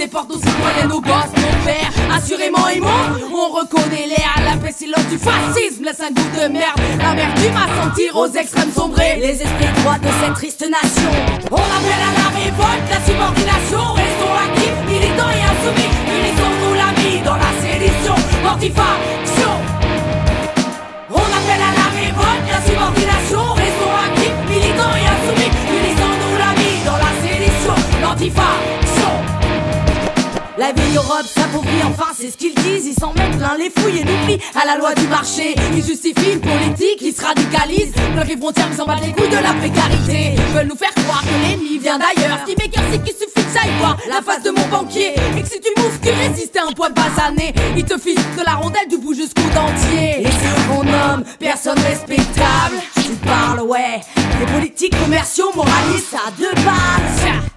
Ils 0.00 0.04
déportent 0.04 0.30
aussi 0.30 0.48
citoyens 0.48 0.88
nos 0.88 1.00
gosses, 1.02 1.36
nos 1.36 1.64
pères 1.66 1.92
Assurément 2.10 2.66
immondes 2.70 3.20
On 3.34 3.52
reconnaît 3.52 4.08
l'air 4.08 4.32
La 4.48 4.56
pestilence 4.56 5.04
du 5.10 5.18
fascisme. 5.18 5.84
Laisse 5.84 6.00
un 6.00 6.08
goût 6.08 6.30
de 6.40 6.48
merde. 6.48 6.80
L'amertume 6.96 7.52
à 7.52 7.68
sentir 7.68 8.16
aux 8.16 8.28
extrêmes 8.28 8.72
sombrer 8.72 9.20
Les 9.20 9.42
esprits 9.42 9.72
droits 9.82 9.98
de 9.98 10.08
cette 10.24 10.32
triste 10.32 10.62
nation. 10.62 11.10
On 11.52 11.56
appelle 11.76 12.00
à 12.00 12.12
la 12.16 12.28
révolte, 12.32 12.88
la 12.88 13.00
subordination. 13.04 13.92
Restons 13.92 14.34
actifs, 14.40 14.80
militants 14.88 15.32
et 15.36 15.44
insoumis. 15.52 15.92
Unissons-nous 16.16 16.74
l'ami 16.80 17.20
dans 17.20 17.36
la 17.36 17.52
sédition? 17.60 18.16
Mortifaction 18.42 19.52
On 21.12 21.28
appelle 21.28 21.60
à 21.60 21.72
la 21.76 21.88
révolte, 21.92 22.46
la 22.48 22.60
subordination. 22.64 23.44
Restons 23.52 23.96
actifs, 24.00 24.38
militants 24.48 24.96
et 24.96 25.06
insoumis. 25.12 25.52
Unissons-nous 25.76 26.34
l'ami 26.40 26.72
dans 26.88 26.96
la 26.96 27.12
sédition? 27.20 27.76
L'antifaction 28.00 28.79
la 30.60 30.72
vieille 30.72 30.94
Europe 30.94 31.24
s'appauvrit 31.24 31.82
enfin, 31.86 32.12
c'est 32.14 32.30
ce 32.30 32.36
qu'ils 32.36 32.54
disent. 32.54 32.86
Ils 32.86 32.94
s'en 32.94 33.14
mettent 33.14 33.38
plein 33.38 33.56
les 33.56 33.70
fouilles 33.70 34.00
et 34.00 34.04
l'oubli 34.04 34.38
à 34.54 34.66
la 34.66 34.76
loi 34.76 34.94
du 34.94 35.06
marché. 35.06 35.54
Ils 35.74 35.82
justifient 35.82 36.34
une 36.34 36.40
politique 36.40 36.98
qui 36.98 37.12
se 37.12 37.24
radicalise. 37.24 37.92
Bloquent 38.12 38.28
les 38.28 38.36
frontières, 38.36 38.66
mais 38.68 38.76
s'en 38.76 38.84
battent 38.84 39.06
les 39.06 39.12
couilles 39.12 39.30
de 39.30 39.42
la 39.42 39.54
précarité. 39.54 40.34
Ils 40.36 40.54
veulent 40.54 40.68
nous 40.68 40.76
faire 40.76 40.92
croire 40.92 41.22
que 41.22 41.48
l'ennemi 41.48 41.78
vient 41.78 41.98
d'ailleurs. 41.98 42.40
Ce 42.44 42.52
qui 42.52 42.56
m'écœure, 42.60 42.84
c'est 42.92 43.02
qu'il 43.02 43.14
suffit 43.14 43.42
que 43.42 43.52
j'aille 43.54 43.72
voir 43.78 43.96
la 44.06 44.20
face 44.20 44.42
de 44.42 44.50
mon 44.50 44.66
banquier. 44.68 45.14
Et 45.38 45.42
que 45.42 45.48
si 45.48 45.60
tu 45.60 45.70
moufes, 45.80 45.98
tu 46.02 46.10
résistes 46.10 46.56
à 46.58 46.68
un 46.68 46.72
poids 46.72 46.90
de 46.90 46.94
basané. 46.94 47.54
Il 47.78 47.84
te 47.84 47.98
file 47.98 48.20
de 48.36 48.44
la 48.44 48.56
rondelle 48.56 48.88
du 48.88 48.98
bout 48.98 49.14
jusqu'au 49.14 49.48
dentier. 49.54 50.20
Et 50.20 50.26
c'est 50.26 50.68
qu'on 50.68 50.84
nomme 50.84 51.24
personne 51.38 51.78
respectable. 51.78 52.76
Tu 52.96 53.12
parles, 53.24 53.62
ouais, 53.62 54.00
des 54.38 54.52
politiques 54.52 54.94
commerciaux 55.02 55.50
moralistes 55.54 56.14
à 56.14 56.30
deux 56.32 56.54
balles. 56.62 57.50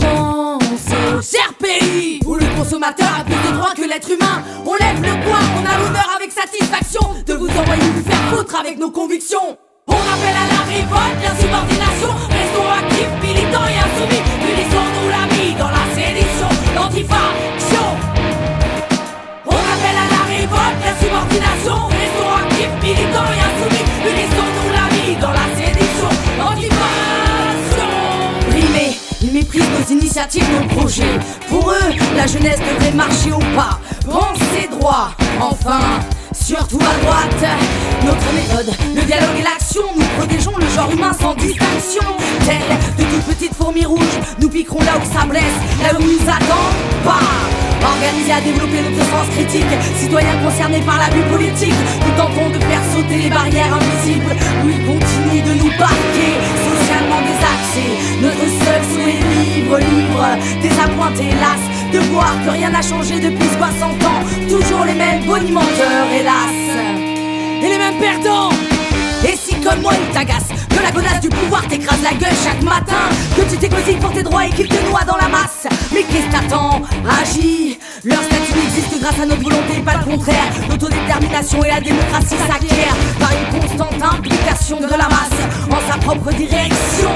Pense 0.00 0.90
au 0.92 1.22
cher 1.22 1.52
pays 1.58 2.20
Où 2.26 2.34
le 2.34 2.46
consommateur 2.56 3.08
a 3.20 3.24
plus 3.24 3.34
de 3.34 3.56
droits 3.56 3.74
que 3.74 3.82
l'être 3.82 4.10
humain. 4.10 4.42
On 4.66 4.74
lève 4.74 5.00
le 5.00 5.24
poing, 5.24 5.40
on 5.56 5.66
a 5.66 5.78
l'honneur 5.78 6.10
avec 6.16 6.32
satisfaction 6.32 7.00
De 7.26 7.34
vous 7.34 7.48
envoyer 7.48 7.82
vous 7.82 8.04
faire 8.04 8.20
foutre 8.30 8.56
avec 8.58 8.78
nos 8.78 8.90
convictions. 8.90 9.58
On 9.86 9.92
appelle 9.92 10.36
à 10.36 10.46
la 10.52 10.62
révolte, 10.64 11.22
l'insubordination 11.22 12.08
Restons 12.30 12.70
actifs, 12.70 13.22
militants 13.22 13.66
et 13.66 13.78
insoumis 13.78 14.34
initiatives, 30.14 30.66
projets. 30.76 31.18
Pour 31.48 31.70
eux, 31.70 31.92
la 32.16 32.26
jeunesse 32.26 32.60
devrait 32.60 32.92
marcher 32.92 33.32
au 33.32 33.38
pas. 33.56 33.80
Penser 34.04 34.68
droit, 34.70 35.10
enfin, 35.40 35.80
surtout 36.32 36.78
à 36.78 37.04
droite. 37.04 37.44
Notre 38.04 38.32
méthode, 38.32 38.74
le 38.94 39.02
dialogue 39.02 39.38
et 39.38 39.42
l'action, 39.42 39.82
nous 39.96 40.06
protégeons 40.18 40.56
le 40.56 40.68
genre 40.68 40.90
humain 40.92 41.12
sans 41.20 41.34
distinction. 41.34 42.04
Telles 42.44 42.78
de 42.96 43.10
toutes 43.10 43.34
petites 43.34 43.54
fourmis 43.54 43.86
rouges, 43.86 44.20
nous 44.40 44.48
piquerons 44.48 44.80
là 44.80 44.92
où 44.98 45.18
ça 45.18 45.26
blesse, 45.26 45.42
là 45.82 45.98
où 45.98 46.02
nous 46.02 46.28
attendent 46.28 47.04
pas. 47.04 47.63
Organisés 47.84 48.32
à 48.32 48.40
développer 48.40 48.80
notre 48.80 49.04
sens 49.10 49.28
critique, 49.36 49.72
citoyens 49.98 50.38
concernés 50.42 50.80
par 50.80 50.98
la 50.98 51.08
vue 51.14 51.22
politique, 51.30 51.74
nous 52.06 52.16
tentons 52.16 52.48
de 52.50 52.58
faire 52.64 52.82
sauter 52.94 53.18
les 53.18 53.30
barrières 53.30 53.72
invisibles 53.74 54.32
où 54.64 54.68
ils 54.68 54.84
continuent 54.86 55.44
de 55.44 55.54
nous 55.60 55.70
barquer, 55.78 56.32
socialement 56.64 57.20
désaxés. 57.20 57.92
Notre 58.22 58.46
seul 58.64 58.80
souhait 58.92 59.20
libre, 59.36 59.78
libre, 59.78 60.26
désappointé, 60.62 61.24
hélas, 61.28 61.62
de 61.92 61.98
voir 62.10 62.32
que 62.44 62.50
rien 62.50 62.70
n'a 62.70 62.82
changé 62.82 63.20
depuis 63.20 63.48
60 63.58 64.04
ans. 64.04 64.22
Toujours 64.48 64.84
les 64.84 64.94
mêmes 64.94 65.22
bonimenteurs, 65.24 66.08
hélas, 66.12 66.56
et 67.62 67.68
les 67.68 67.78
mêmes 67.78 67.98
perdants. 68.00 68.73
Et 69.26 69.36
si 69.36 69.54
comme 69.60 69.80
moi 69.80 69.92
il 69.94 70.14
t'agace 70.14 70.48
Que 70.68 70.82
la 70.82 70.90
godasse 70.90 71.20
du 71.20 71.28
pouvoir 71.28 71.66
t'écrase 71.66 72.02
la 72.02 72.12
gueule 72.12 72.36
chaque 72.44 72.62
matin 72.62 73.08
Que 73.36 73.42
tu 73.42 73.56
t'écosiles 73.56 73.98
pour 73.98 74.12
tes 74.12 74.22
droits 74.22 74.46
et 74.46 74.50
qu'il 74.50 74.68
te 74.68 74.88
noie 74.88 75.04
dans 75.06 75.16
la 75.16 75.28
masse 75.28 75.66
Mais 75.92 76.02
qu'est-ce 76.02 76.30
t'attends 76.30 76.82
Agis 77.20 77.78
Leur 78.04 78.22
statut 78.22 78.58
existe 78.66 79.00
grâce 79.00 79.20
à 79.20 79.26
notre 79.26 79.42
volonté, 79.42 79.80
pas 79.84 79.96
le 79.98 80.04
contraire. 80.04 80.48
L'autodétermination 80.68 81.62
et 81.64 81.68
la 81.68 81.80
démocratie 81.80 82.36
s'acquièrent 82.48 82.96
par 83.18 83.30
une 83.32 83.60
constante 83.60 84.02
implication 84.02 84.80
de 84.80 84.88
la 84.88 85.08
masse 85.08 85.40
en 85.70 85.92
sa 85.92 85.98
propre 85.98 86.32
direction. 86.32 87.10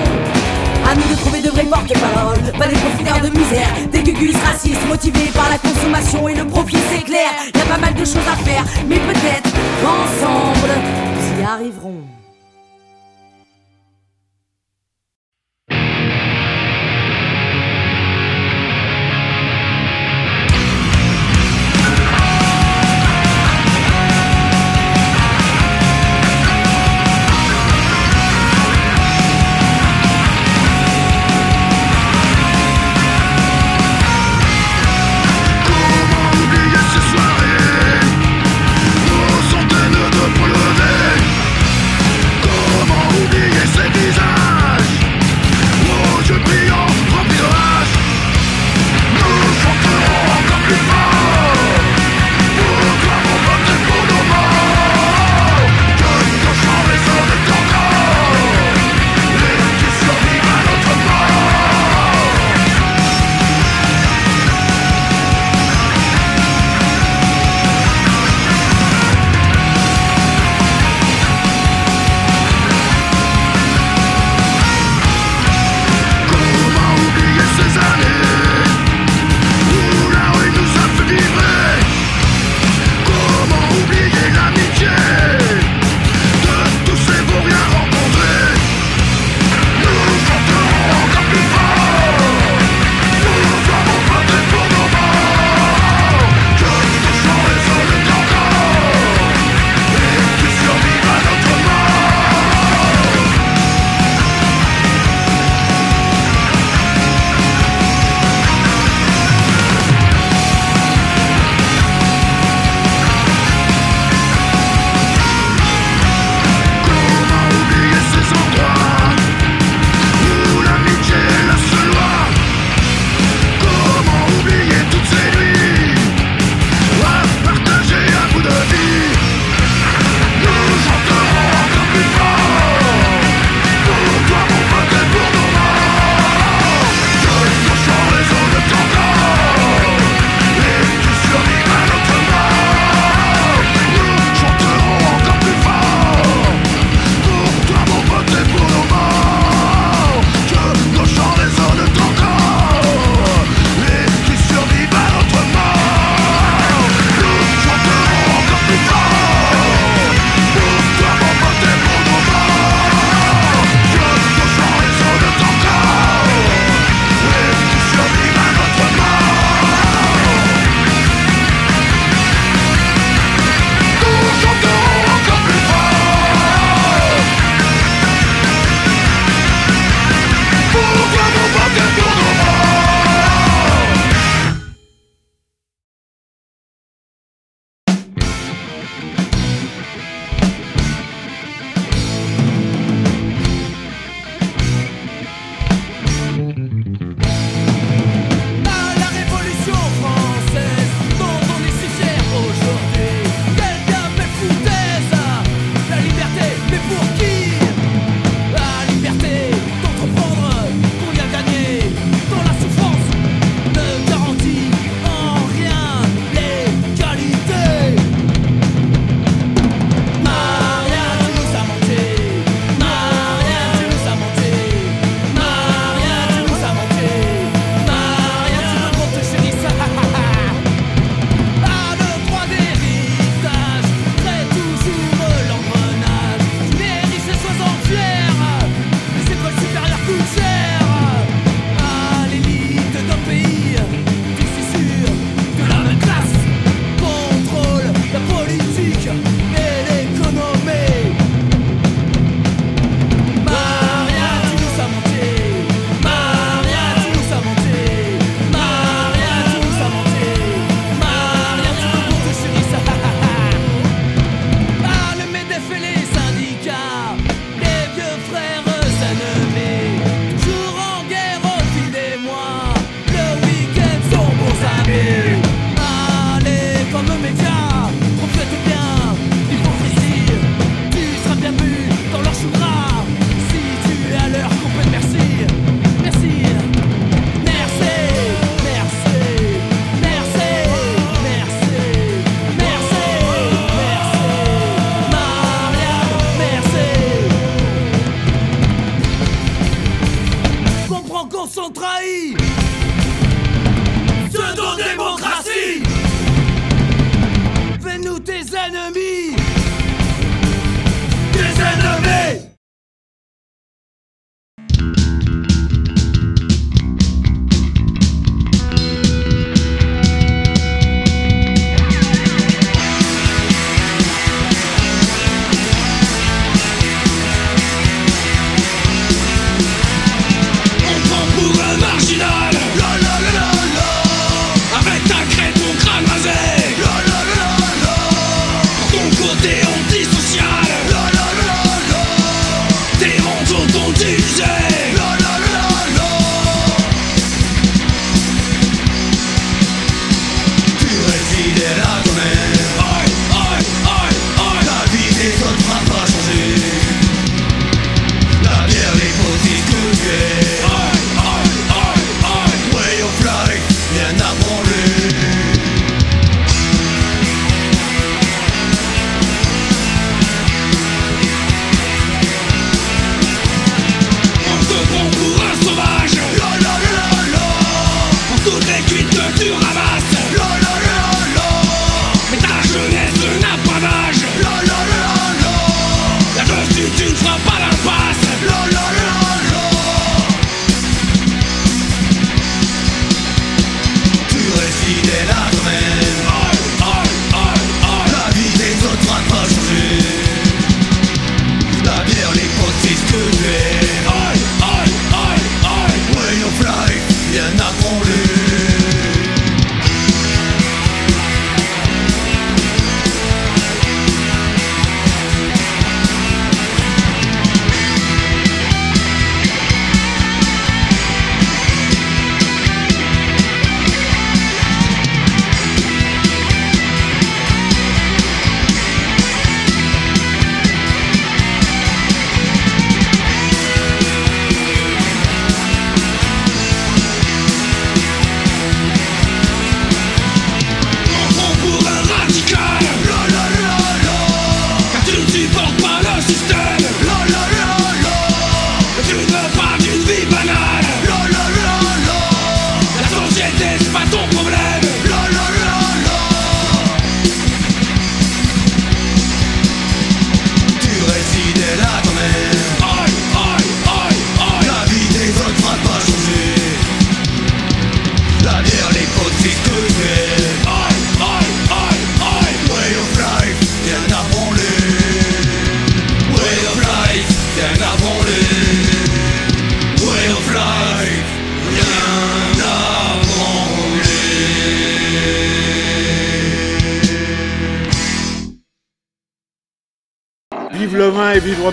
À 0.87 0.95
nous 0.95 1.09
de 1.11 1.17
trouver 1.21 1.41
de 1.41 1.51
vrais 1.51 1.65
porte-paroles, 1.65 2.53
pas 2.59 2.67
des 2.67 2.77
profiteurs 2.77 3.21
de 3.21 3.39
misère, 3.39 3.69
des 3.93 4.03
gugus 4.03 4.37
racistes 4.45 4.87
motivés 4.89 5.31
par 5.35 5.49
la 5.51 5.59
consommation 5.59 6.29
et 6.29 6.35
le 6.35 6.47
profit, 6.47 6.79
c'est 6.91 7.05
clair. 7.05 7.31
Y 7.55 7.61
a 7.61 7.65
pas 7.65 7.79
mal 7.79 7.95
de 7.95 8.05
choses 8.05 8.29
à 8.31 8.37
faire, 8.45 8.65
mais 8.87 8.97
peut-être 8.97 9.51
qu'ensemble, 9.83 10.73
nous 11.15 11.18
y 11.39 11.43
arriverons. 11.43 12.18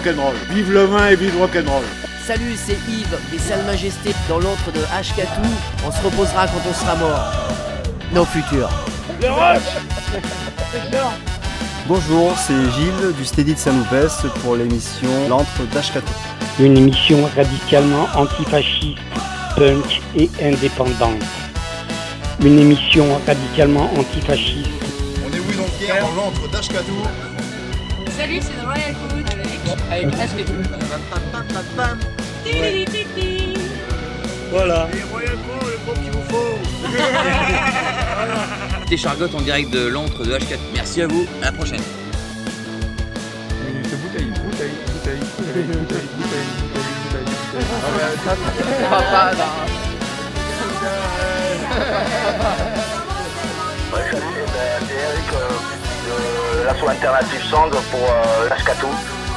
Rock'n'roll. 0.06 0.36
Vive 0.52 0.72
le 0.72 0.84
vin 0.86 1.08
et 1.08 1.16
vive 1.16 1.38
rock'n'roll. 1.40 1.84
Salut, 2.26 2.56
c'est 2.56 2.78
Yves 2.88 3.18
des 3.32 3.40
Salles 3.40 3.66
Majestés 3.66 4.14
dans 4.30 4.40
l'antre 4.40 4.72
de 4.72 4.82
Ashkatou. 4.94 5.42
On 5.86 5.92
se 5.92 6.02
reposera 6.04 6.48
quand 6.48 6.62
on 6.70 6.74
sera 6.74 6.96
mort. 6.96 7.32
Nos 8.14 8.26
futurs. 8.26 8.70
Le 9.22 9.32
rush 9.32 9.62
Bonjour, 11.88 12.34
c'est 12.38 12.54
Gilles 12.72 13.14
du 13.18 13.26
Steady 13.26 13.54
de 13.54 13.60
Saint-Loupès 13.60 14.26
pour 14.44 14.56
l'émission 14.56 15.10
L'antre 15.30 15.64
d'Ashkatou. 15.74 16.12
Une 16.60 16.78
émission 16.78 17.30
radicalement 17.36 18.08
antifasciste, 18.16 18.98
punk 19.56 20.02
et 20.16 20.30
indépendante. 20.42 21.24
Une 22.42 22.60
émission 22.60 23.06
radicalement 23.26 23.90
antifasciste. 23.98 24.70
On 25.26 25.34
est 25.34 25.40
oui 25.40 25.56
donc 25.56 25.70
hier 25.80 26.00
dans 26.00 26.24
l'antre 26.24 26.48
d'Ashkatou. 26.52 27.04
Salut, 28.18 28.40
c'est 28.42 28.66
Royal 28.66 28.96
avec 29.92 30.12
presque. 30.12 30.44
Voilà. 34.52 34.88
C'était 38.84 38.98
en 39.36 39.42
direct 39.42 39.72
de 39.72 39.88
l'antre 39.88 40.24
de 40.24 40.32
H4. 40.38 40.60
Merci 40.74 41.02
à 41.02 41.08
vous, 41.08 41.26
à 41.42 41.46
la 41.46 41.52
prochaine. 41.52 41.82
Bouteille, 44.04 44.32
bouteille, 44.44 44.76
bouteille, 44.94 45.20
bouteille, 45.38 45.64
bouteille, 45.64 46.08
bouteille, 46.18 46.48
bouteille, 47.06 47.30
ça, 48.24 48.34
c'est 48.58 49.38
là. 49.38 49.50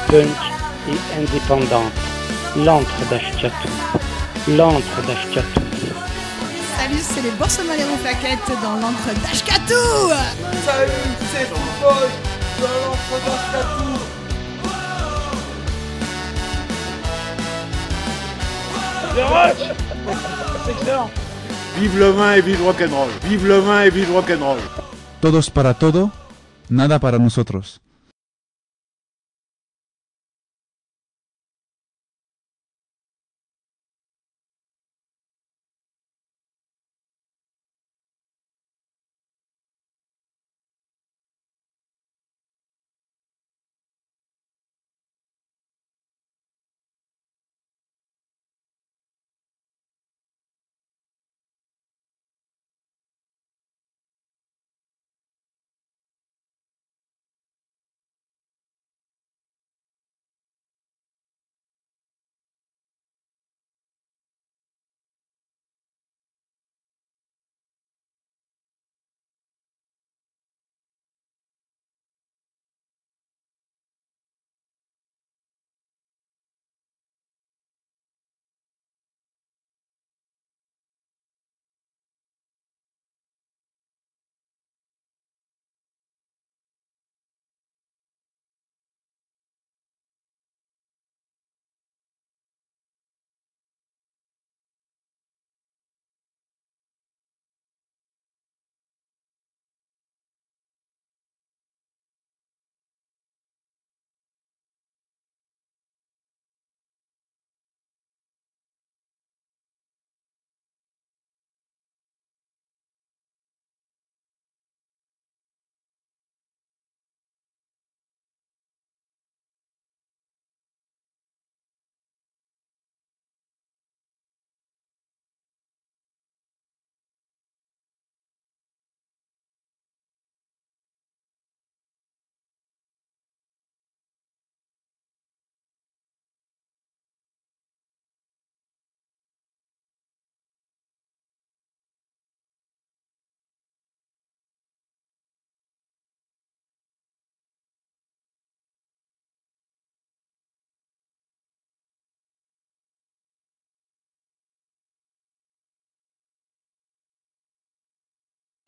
Punk 0.09 0.27
et 0.89 1.21
indépendante. 1.21 1.93
L'antre 2.57 3.01
d'Ashkatou. 3.11 3.69
L'antre 4.57 5.03
d'Ashkatou. 5.07 5.61
Salut, 6.79 7.03
c'est 7.03 7.21
les 7.21 7.31
Borsomalero 7.33 7.95
Flaquettes 8.01 8.53
dans 8.63 8.77
l'encre 8.77 9.13
d'Ashkatou 9.23 10.09
Salut, 10.65 10.93
c'est 11.31 11.45
Football 11.45 12.09
dans 12.59 12.77
l'antre 12.87 13.15
d'Ashkatou. 13.27 13.93
Le 19.15 19.25
rush 19.25 19.77
C'est 20.65 20.73
excellent. 20.73 21.11
Vive 21.79 21.99
le 21.99 22.11
vin 22.11 22.33
et 22.33 22.41
vive 22.41 22.63
rock'n'roll. 22.63 23.11
Vive 23.25 23.47
le 23.47 23.59
vin 23.59 23.83
et 23.83 23.91
vive 23.91 24.11
rock'n'roll. 24.13 24.59
Todos 25.21 25.51
para 25.51 25.75
todo, 25.75 26.11
nada 26.71 26.99
para 26.99 27.19
nosotros. 27.19 27.81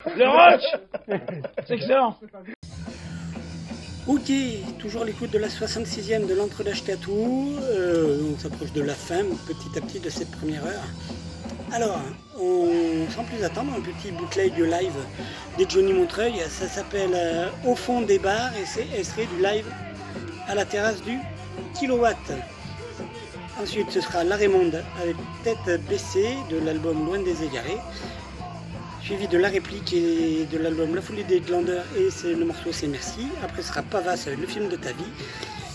Le 0.07 0.29
rock 0.29 1.19
C'est 1.67 1.75
excellent 1.75 2.17
Ok, 4.07 4.33
toujours 4.79 5.05
l'écoute 5.05 5.31
de 5.31 5.39
la 5.39 5.49
66e 5.49 6.27
de 6.27 6.35
l'entre 6.35 6.65
d'Ashkatou. 6.65 7.55
Euh, 7.61 8.33
on 8.35 8.39
s'approche 8.39 8.73
de 8.73 8.83
la 8.83 8.95
fin 8.95 9.23
petit 9.47 9.79
à 9.79 9.81
petit 9.81 10.01
de 10.01 10.09
cette 10.11 10.31
première 10.31 10.65
heure. 10.65 10.83
Alors, 11.73 12.01
sans 13.11 13.25
plus 13.25 13.45
attendre, 13.45 13.73
un 13.77 13.81
petit 13.81 14.11
bootleg 14.11 14.55
du 14.55 14.65
live 14.65 14.95
des 15.59 15.67
Johnny 15.69 15.93
Montreuil. 15.93 16.41
Ça 16.49 16.67
s'appelle 16.67 17.13
euh, 17.15 17.49
Au 17.67 17.75
fond 17.75 18.01
des 18.01 18.19
bars 18.19 18.51
et 18.61 18.65
c'est 18.65 18.87
extrait 18.99 19.27
du 19.27 19.43
live 19.43 19.67
à 20.49 20.55
la 20.55 20.65
terrasse 20.65 21.03
du 21.03 21.19
Kilowatt. 21.79 22.17
Ensuite, 23.63 23.91
ce 23.91 24.01
sera 24.01 24.25
La 24.25 24.37
Raymonde 24.37 24.83
avec 25.03 25.17
Tête 25.45 25.81
baissée 25.89 26.35
de 26.51 26.59
l'album 26.59 27.05
Loin 27.05 27.21
des 27.21 27.45
égarés. 27.45 27.79
Suivi 29.11 29.27
de 29.27 29.39
la 29.39 29.49
réplique 29.49 29.93
et 29.93 30.47
de 30.47 30.57
l'album 30.57 30.95
La 30.95 31.03
folie 31.03 31.25
des 31.25 31.41
glandeurs 31.41 31.85
et 31.99 32.13
c'est 32.13 32.33
le 32.33 32.45
morceau 32.45 32.71
C'est 32.71 32.87
Merci. 32.87 33.27
Après, 33.43 33.61
ce 33.61 33.67
sera 33.67 33.83
Pavas, 33.83 34.29
le 34.39 34.47
film 34.47 34.69
de 34.69 34.77
ta 34.77 34.93
vie, 34.93 35.11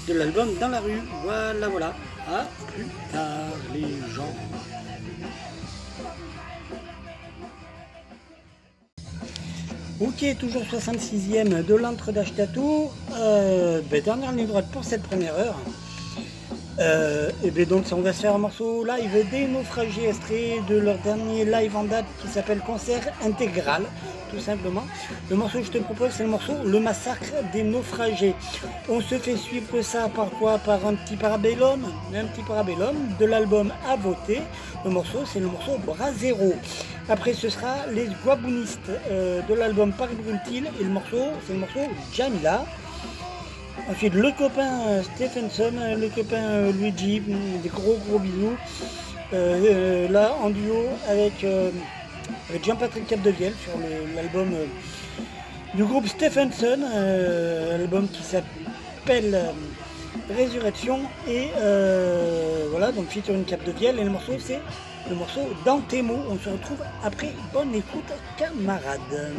de 0.08 0.13
l'album 0.13 0.48
Dans 0.62 0.69
la 0.69 0.80
rue. 0.80 1.02
Voilà, 1.26 1.67
voilà. 1.67 1.93
À 2.30 2.48
plus 2.71 2.86
tard, 3.12 3.52
les 3.74 4.13
gens. 4.15 4.34
Ok, 10.00 10.38
toujours 10.39 10.63
66e 10.63 11.65
de 11.65 11.76
l'entre 11.76 12.13
d'Ashkatou. 12.13 12.89
Euh, 13.17 13.82
ben, 13.91 14.02
dernière 14.02 14.32
ligne 14.32 14.48
droite 14.48 14.71
pour 14.71 14.86
cette 14.86 15.04
première 15.04 15.36
heure. 15.36 15.60
Euh, 16.77 17.29
et 17.41 17.51
bien 17.51 17.65
donc 17.65 17.85
on 17.93 18.01
va 18.01 18.11
se 18.11 18.21
faire 18.21 18.35
un 18.35 18.38
morceau 18.38 18.83
live 18.83 19.29
des 19.31 19.47
naufragés 19.47 20.09
extrait 20.09 20.59
de 20.67 20.77
leur 20.77 20.97
dernier 20.97 21.45
live 21.45 21.73
en 21.77 21.85
date 21.85 22.05
qui 22.21 22.27
s'appelle 22.27 22.59
Concert 22.59 23.13
Intégral, 23.23 23.83
tout 24.29 24.41
simplement. 24.41 24.83
Le 25.29 25.38
morceau 25.38 25.59
que 25.59 25.65
je 25.67 25.71
te 25.71 25.77
propose 25.77 26.11
c'est 26.11 26.23
le 26.23 26.29
morceau 26.29 26.53
Le 26.65 26.79
Massacre 26.81 27.31
des 27.53 27.63
naufragés. 27.63 28.35
On 28.89 28.99
se 28.99 29.15
fait 29.15 29.38
suivre 29.38 29.81
ça 29.81 30.09
par 30.09 30.29
quoi? 30.31 30.57
Par 30.57 30.85
un 30.85 30.95
petit 30.95 31.15
parabellum, 31.15 31.81
un 32.13 32.25
petit 32.25 32.43
parabellum 32.43 32.95
de 33.17 33.25
l'album 33.25 33.71
à 33.89 33.95
voter. 33.95 34.41
Le 34.83 34.91
morceau 34.91 35.19
c'est 35.25 35.39
le 35.39 35.47
morceau 35.47 35.77
Brasero. 35.85 36.55
Après 37.07 37.33
ce 37.33 37.47
sera 37.47 37.88
les 37.93 38.09
Guabounistes 38.25 38.91
euh, 39.09 39.41
de 39.47 39.54
l'album 39.54 39.93
Paris 39.93 40.15
Brûle-t-il 40.21 40.65
et 40.65 40.83
le 40.83 40.89
morceau 40.89 41.23
c'est 41.47 41.54
le 41.54 41.60
morceau 41.60 41.87
Jamila. 42.12 42.65
Ensuite, 43.88 44.15
le 44.15 44.31
copain 44.31 44.88
euh, 44.88 45.04
Stephenson, 45.04 45.71
euh, 45.77 45.96
le 45.96 46.10
copain 46.10 46.71
Luigi, 46.71 47.19
mm, 47.19 47.62
des 47.62 47.69
gros 47.69 47.98
gros 48.08 48.17
bisous. 48.17 48.58
là, 49.31 50.36
en 50.42 50.50
duo 50.50 50.86
avec, 51.08 51.46
Jean-Patrick 52.63 53.06
Capdevielle 53.06 53.54
sur 53.63 53.73
l'album 54.15 54.50
du 55.75 55.83
groupe 55.83 56.08
Stephenson, 56.08 56.79
album 57.73 58.08
qui 58.08 58.23
s'appelle 58.23 59.40
Résurrection. 60.29 61.02
Et 61.27 61.50
voilà, 62.71 62.92
donc 62.92 63.10
featuring 63.10 63.44
Capdevielle. 63.44 64.00
Et 64.00 64.04
le 64.04 64.10
morceau, 64.10 64.33
c'est 64.40 64.62
le 65.10 65.15
morceau 65.15 65.42
Dans 65.65 65.79
tes 65.81 66.02
mots. 66.02 66.23
On 66.29 66.38
se 66.38 66.50
retrouve 66.50 66.81
après. 67.04 67.33
Bonne 67.54 67.75
écoute, 67.75 68.12
camarades. 68.38 69.33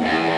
Yeah. 0.00 0.37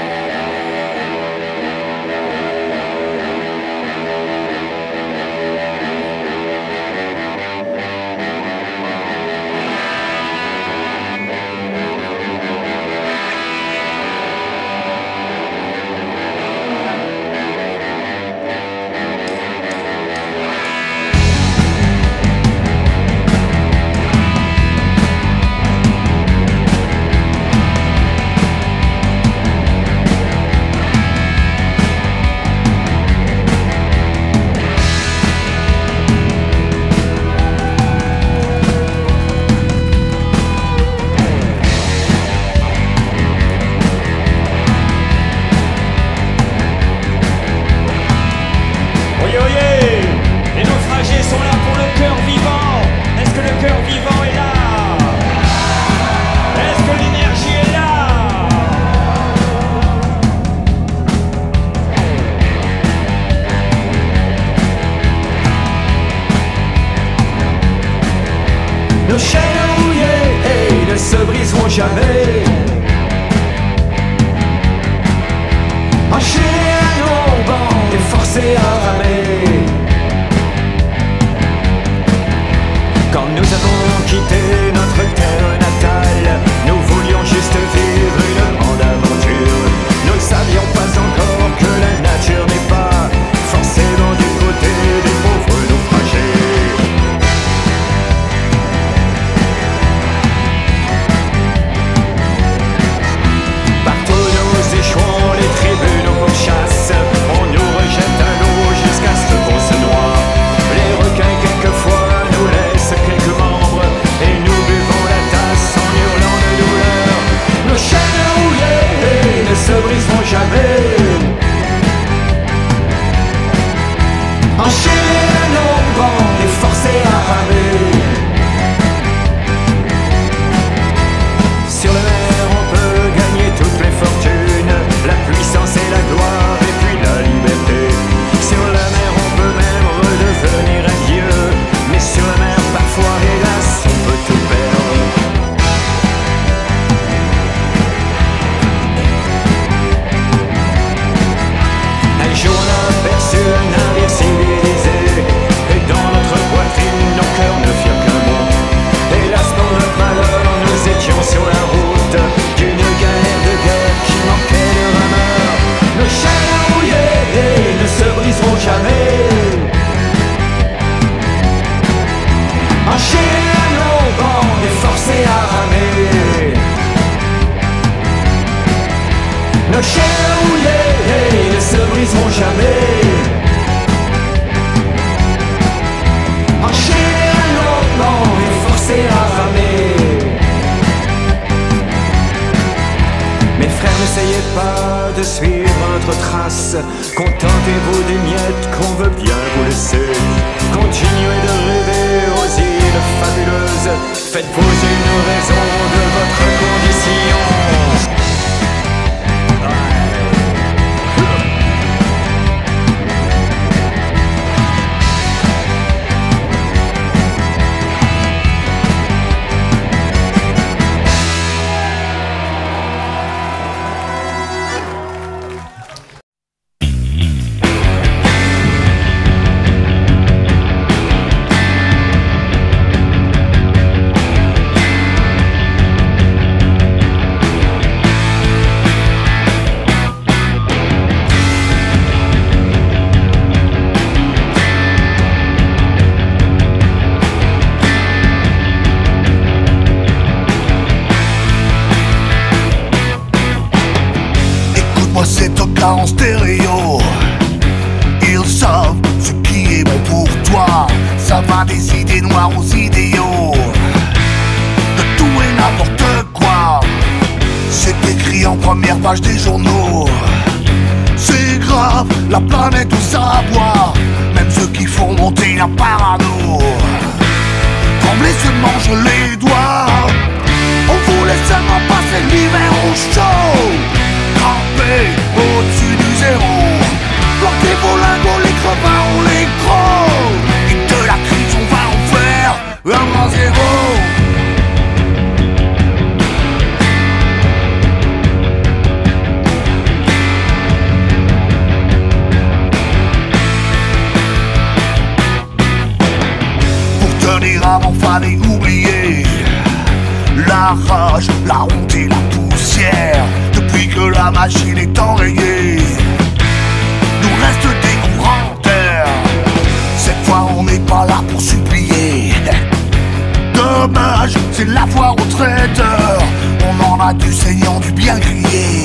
du 327.14 327.32
saignant 327.32 327.80
du 327.80 327.90
bien 327.92 328.18
grillé. 328.18 328.84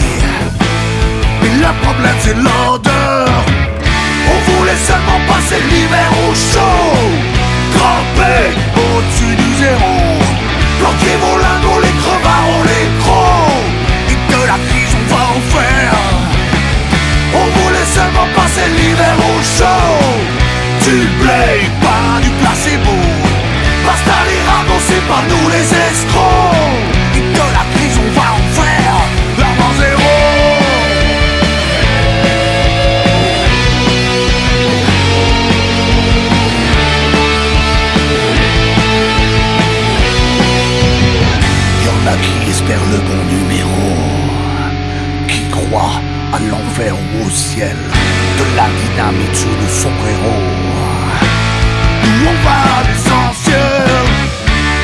Mais 1.41 1.49
le 1.49 1.83
problème 1.83 2.15
c'est 2.21 2.35
l'odeur. 2.35 3.29
On 4.27 4.51
voulait 4.51 4.81
seulement 4.87 5.19
passer 5.27 5.61
l'hiver 5.69 6.09
au 6.27 6.33
chaud. 6.33 6.84
Miami 49.05 49.25
tout 49.33 49.55
le 49.61 49.67
fond 49.67 49.91
frérot 50.01 50.41
On 52.27 52.35
va 52.43 52.57
à 52.75 52.83
l'essentiel 52.87 54.05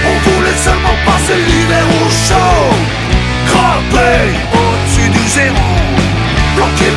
On 0.05 0.29
voulait 0.29 0.57
seulement 0.57 0.97
passer 1.05 1.37
l'hiver 1.37 1.85
au 2.01 2.09
chaud. 2.09 2.75
Grimper 3.47 4.25
au-dessus 4.53 5.09
du 5.09 5.27
zéro. 5.27 5.69
Bloquer 6.55 6.91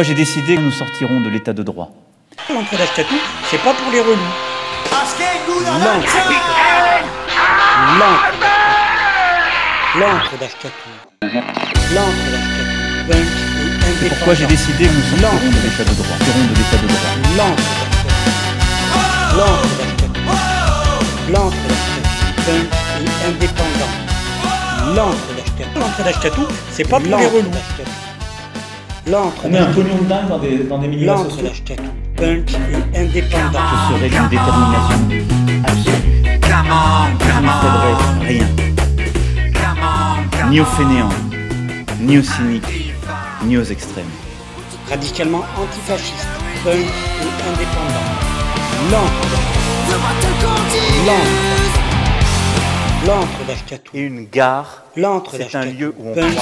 pourquoi 0.00 0.14
j'ai 0.14 0.24
décidé 0.24 0.56
que 0.56 0.60
nous 0.62 0.72
sortirons 0.72 1.20
de 1.20 1.28
l'état 1.28 1.52
de 1.52 1.62
droit. 1.62 1.90
L'entraînage 2.48 2.94
catou, 2.94 3.16
c'est 3.50 3.58
pas 3.58 3.74
pour 3.74 3.92
les 3.92 4.00
relous. 4.00 4.16
L'encre 9.98 10.38
d'Ashkatou. 10.40 10.88
L'encre 11.92 12.28
d'Ashkatou. 13.10 13.28
Pourquoi 14.08 14.32
j'ai 14.32 14.46
décidé 14.46 14.86
que 14.86 14.90
nous 14.90 15.02
sortirons 15.02 15.50
de 15.50 15.60
l'état 15.64 15.84
de 15.84 15.92
droit 15.94 16.16
de 16.16 16.54
l'état 16.56 16.78
de 16.80 16.86
droit. 16.88 17.12
L'encre 17.36 17.68
L'encre 19.36 19.68
L'encre 21.30 21.56
et. 22.48 22.64
L'encre 24.96 25.30
d'Ashkatou. 25.36 25.78
L'encre 25.78 26.02
d'Ashkatou, 26.04 26.46
c'est 26.72 26.88
pas 26.88 27.00
pour 27.00 27.18
les 27.18 27.26
relous. 27.26 27.50
On 29.12 29.48
met 29.48 29.58
un 29.58 29.66
pognon 29.72 29.96
de 30.02 30.04
dingue 30.04 30.28
dans 30.28 30.38
des, 30.38 30.58
dans 30.58 30.78
des 30.78 30.86
milieux 30.86 31.10
associatifs. 31.10 31.62
j'étais 31.66 31.76
tout 31.76 31.90
punch 32.16 32.52
et 32.94 32.98
indépendant. 32.98 33.58
Je 33.58 33.96
serai 33.96 34.08
d'une 34.08 34.28
détermination 34.28 34.98
absolue. 35.64 36.10
Je 37.20 37.34
ne 37.40 37.50
céderai 37.60 37.92
rien. 38.28 38.48
Ni 40.48 40.60
aux 40.60 40.64
fainéants, 40.64 41.08
ni 42.00 42.18
aux 42.18 42.22
cyniques, 42.22 42.94
ni 43.44 43.56
aux 43.56 43.64
extrêmes. 43.64 44.04
Radicalement 44.88 45.44
antifasciste, 45.60 46.28
punk 46.62 46.74
et 46.76 47.48
indépendant. 47.48 48.10
L'encre. 48.92 49.26
L'encre. 51.06 51.70
L'antre 53.06 53.44
d'Ashkatou. 53.48 53.90
Et 53.94 54.00
une 54.00 54.26
gare. 54.26 54.84
L'antre 54.96 55.32
C'est 55.36 55.56
un 55.56 55.64
lieu 55.64 55.94
où 55.98 56.10
on 56.10 56.12
croise. 56.12 56.34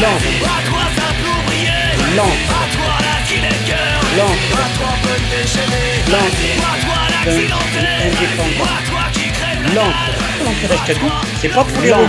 L'antre 0.00 0.71
pas 11.48 11.64
pour 11.64 11.82
les 11.82 11.92
relous. 11.92 12.08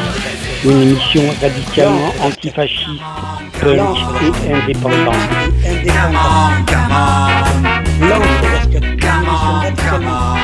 Une 0.65 0.81
émission 0.81 1.23
radicalement 1.41 2.13
antifasciste, 2.21 2.87
punk 3.59 3.79
et 4.45 4.53
indépendante. 4.53 5.15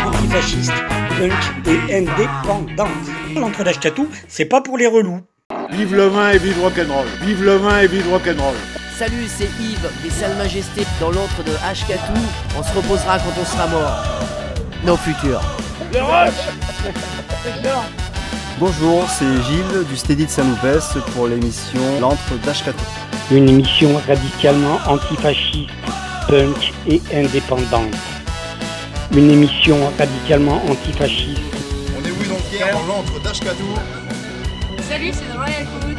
Antifasciste, 0.08 0.74
punk 1.18 1.34
et 1.68 1.98
indépendante. 1.98 2.88
L'antre 3.36 3.64
d'Ashkatou, 3.64 4.08
c'est 4.28 4.46
pas 4.46 4.62
pour 4.62 4.78
les 4.78 4.88
relous. 4.88 5.22
Vive 5.72 5.96
le 5.96 6.08
vin 6.08 6.32
et 6.32 6.38
vive 6.38 6.62
rock'n'roll. 6.62 7.08
Vive 7.22 7.44
le 7.44 7.56
vin 7.58 7.80
et 7.82 7.88
vive 7.88 8.10
rock'n'roll. 8.10 8.56
Salut, 9.00 9.30
c'est 9.30 9.50
Yves 9.62 9.90
des 10.04 10.10
Salles 10.10 10.36
Majestés 10.36 10.86
dans 11.00 11.10
l'antre 11.10 11.42
de 11.46 11.54
Ashkatou. 11.66 12.20
On 12.58 12.62
se 12.62 12.76
reposera 12.76 13.18
quand 13.18 13.32
on 13.42 13.46
sera 13.46 13.66
mort. 13.68 14.04
Nos 14.84 14.98
futurs. 14.98 15.42
Le 15.94 16.02
rush 16.02 16.34
Excellent 17.48 17.86
Bonjour, 18.60 19.10
c'est 19.10 19.42
Gilles 19.44 19.86
du 19.88 19.96
Steady 19.96 20.26
de 20.26 20.30
Saint-Loupès 20.30 20.98
pour 21.14 21.30
l'émission 21.30 21.80
L'antre 22.02 22.36
d'Ashkatou. 22.46 22.84
Une 23.32 23.48
émission 23.48 23.90
radicalement 24.06 24.80
antifasciste, 24.86 25.70
punk 26.28 26.74
et 26.86 27.02
indépendante. 27.14 27.96
Une 29.14 29.32
émission 29.32 29.78
radicalement 29.98 30.62
antifasciste. 30.70 31.40
On 31.98 32.06
est 32.06 32.12
oui 32.12 32.28
donc 32.28 32.42
hier 32.52 32.68
dans 32.74 32.96
l'antre 32.96 33.18
d'Ashkatou. 33.22 33.64
Salut, 34.90 35.12
c'est 35.14 35.34
The 35.34 35.38
Royal 35.38 35.66
Food 35.80 35.99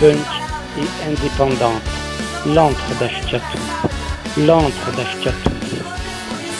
punk 0.00 0.16
et 0.78 0.88
indépendante. 1.08 1.82
L'antre 2.46 2.88
d'Ashkatou. 2.98 3.58
L'antre 4.46 4.86
d'Ashkatou. 4.96 5.50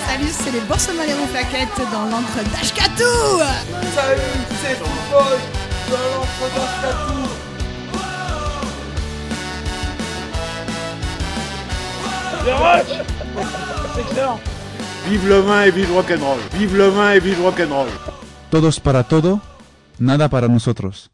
Salut, 0.07 0.29
c'est 0.31 0.53
les 0.53 0.61
Borsomalero 0.61 1.25
Plaquettes 1.33 1.81
dans 1.91 2.05
l'encre 2.05 2.41
d'Ashkatou 2.53 3.39
Salut, 3.95 4.41
c'est 4.61 4.77
Football 4.77 5.39
dans 5.91 6.07
l'entre 6.13 6.45
d'Ashkatou. 6.55 7.21
Le 12.47 12.53
rush 12.53 13.07
C'est 13.95 14.01
excellent 14.01 14.41
Vive 15.09 15.29
le 15.29 15.41
vin 15.41 15.63
et 15.63 15.71
vive 15.71 15.93
rock'n'roll. 15.93 16.39
Vive 16.55 16.77
le 16.77 16.89
vin 16.89 17.13
et 17.13 17.21
vive 17.21 17.43
rock'n'roll. 17.43 17.89
Todos 18.51 18.81
para 18.81 19.03
todo, 19.03 19.41
nada 19.99 20.29
para 20.29 20.49
nosotros. 20.49 21.10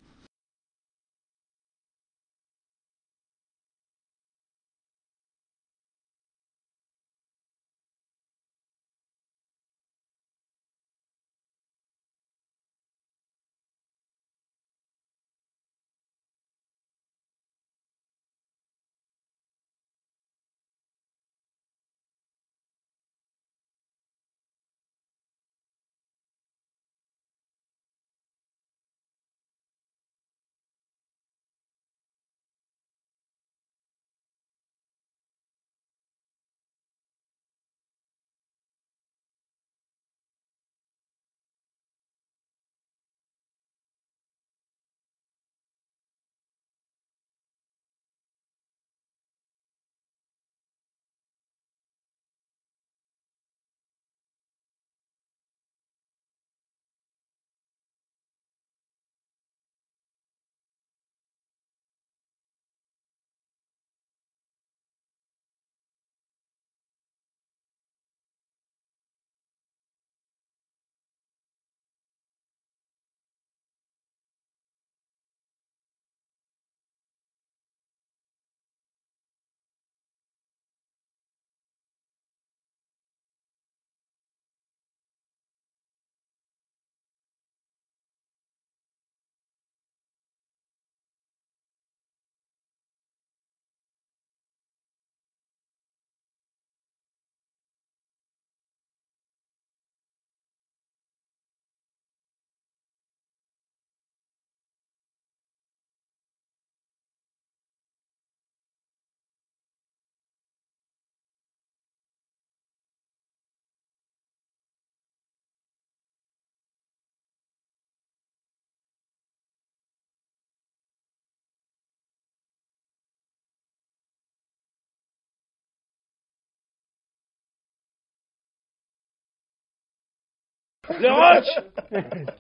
Le 130.88 131.10
rush 131.10 131.48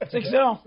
C'est 0.08 0.18
excellent 0.18 0.60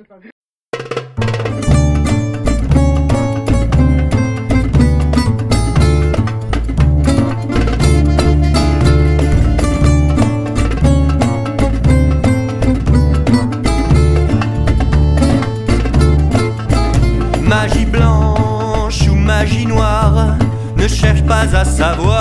Magie 17.47 17.85
blanche 17.85 19.07
ou 19.07 19.15
magie 19.15 19.65
noire, 19.65 20.37
ne 20.75 20.87
cherche 20.87 21.23
pas 21.23 21.55
à 21.55 21.65
savoir. 21.65 22.18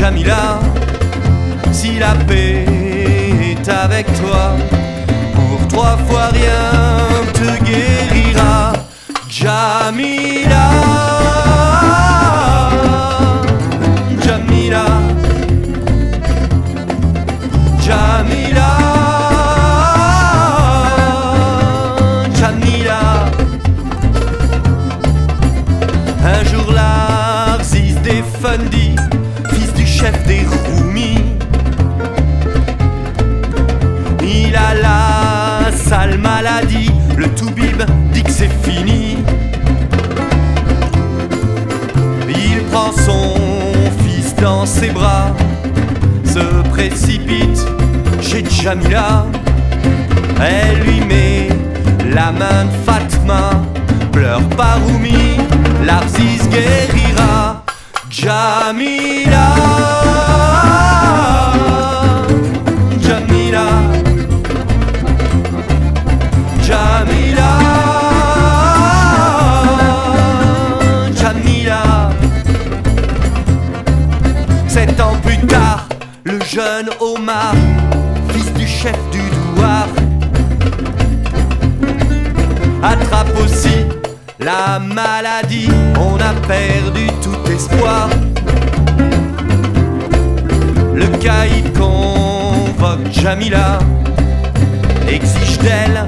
Jamila, 0.00 0.58
si 1.72 1.98
la 1.98 2.14
paix 2.26 2.64
est 3.52 3.68
avec 3.68 4.06
toi. 4.18 4.56
Pour 5.34 5.68
trois 5.68 5.98
fois 6.08 6.28
rien 6.32 6.70
te 7.34 7.62
guérira, 7.62 8.72
Jamila. 9.28 11.19
Dans 44.60 44.66
ses 44.66 44.90
bras, 44.90 45.34
se 46.22 46.68
précipite 46.68 47.66
chez 48.20 48.44
Jamila. 48.44 49.24
Elle 50.38 50.80
lui 50.80 51.00
met 51.00 51.48
la 52.14 52.30
main 52.30 52.66
de 52.66 52.70
Fatma, 52.84 53.52
pleure 54.12 54.42
Roumi, 54.86 55.38
l'Arzis 55.86 56.46
guérira. 56.50 57.64
Jamila, 58.10 59.54
la 84.50 84.78
maladie. 84.78 85.70
On 85.98 86.16
a 86.16 86.32
perdu 86.46 87.06
tout 87.22 87.42
espoir. 87.56 88.08
Le 90.94 91.06
caïd 91.18 91.66
convoque 91.78 93.10
Jamila, 93.10 93.78
exige 95.08 95.58
d'elle 95.58 96.00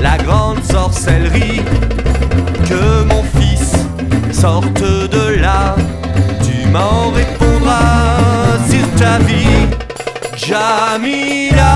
la 0.00 0.16
grande 0.18 0.62
sorcellerie. 0.64 1.62
Que 2.68 3.04
mon 3.10 3.22
fils 3.36 3.72
sorte 4.32 4.82
de 5.16 5.26
là, 5.40 5.76
tu 6.44 6.56
m'en 6.74 7.10
répondras 7.10 8.58
sur 8.70 8.86
ta 9.00 9.18
vie. 9.28 9.62
Jamila, 10.36 11.74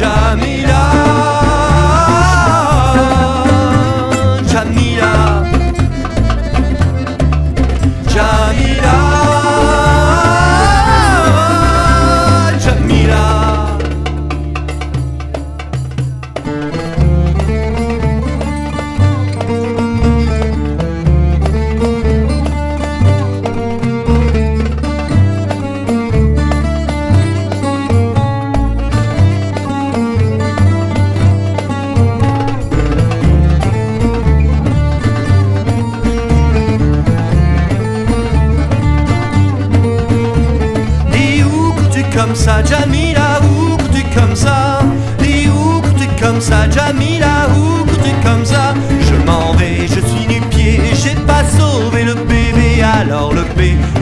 Jamila, 0.00 0.40
Jamila, 0.64 1.09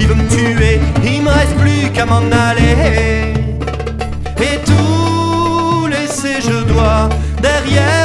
Il 0.01 0.07
veut 0.07 0.15
me 0.15 0.29
tuer. 0.29 0.81
Il 1.05 1.23
me 1.23 1.31
reste 1.31 1.57
plus 1.57 1.91
qu'à 1.93 2.07
m'en 2.07 2.23
aller. 2.31 3.35
Et 4.41 4.59
tout 4.65 5.87
laisser 5.89 6.41
je 6.41 6.65
dois 6.73 7.09
Derrière 7.43 7.98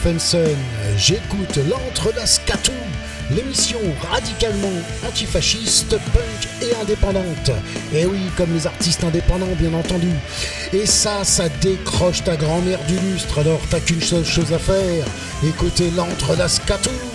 Stephenson. 0.00 0.56
J'écoute 0.96 1.58
l'antre 1.68 2.14
d'Ascatou, 2.14 2.72
l'émission 3.30 3.78
radicalement 4.10 4.72
antifasciste, 5.06 5.90
punk 5.90 6.48
et 6.62 6.74
indépendante. 6.80 7.50
Et 7.92 8.06
oui, 8.06 8.20
comme 8.36 8.54
les 8.54 8.66
artistes 8.66 9.04
indépendants, 9.04 9.54
bien 9.58 9.74
entendu. 9.74 10.08
Et 10.72 10.86
ça, 10.86 11.22
ça 11.24 11.50
décroche 11.60 12.24
ta 12.24 12.36
grand-mère 12.36 12.82
du 12.86 12.98
lustre, 12.98 13.40
alors 13.40 13.60
t'as 13.68 13.80
qu'une 13.80 14.00
seule 14.00 14.24
chose 14.24 14.52
à 14.54 14.58
faire 14.58 15.04
écoutez 15.46 15.90
l'antre 15.90 16.34
d'Ascatou. 16.36 17.09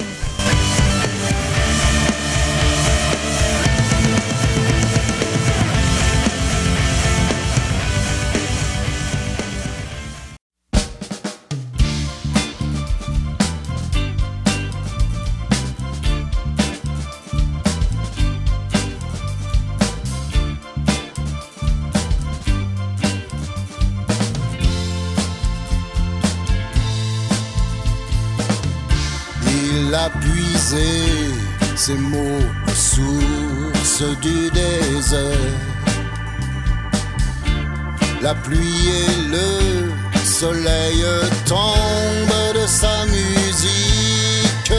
La 38.25 38.33
pluie 38.33 38.89
et 38.89 39.29
le 39.29 39.91
soleil 40.25 41.05
tombent 41.45 42.55
de 42.55 42.65
sa 42.65 43.05
musique. 43.05 44.73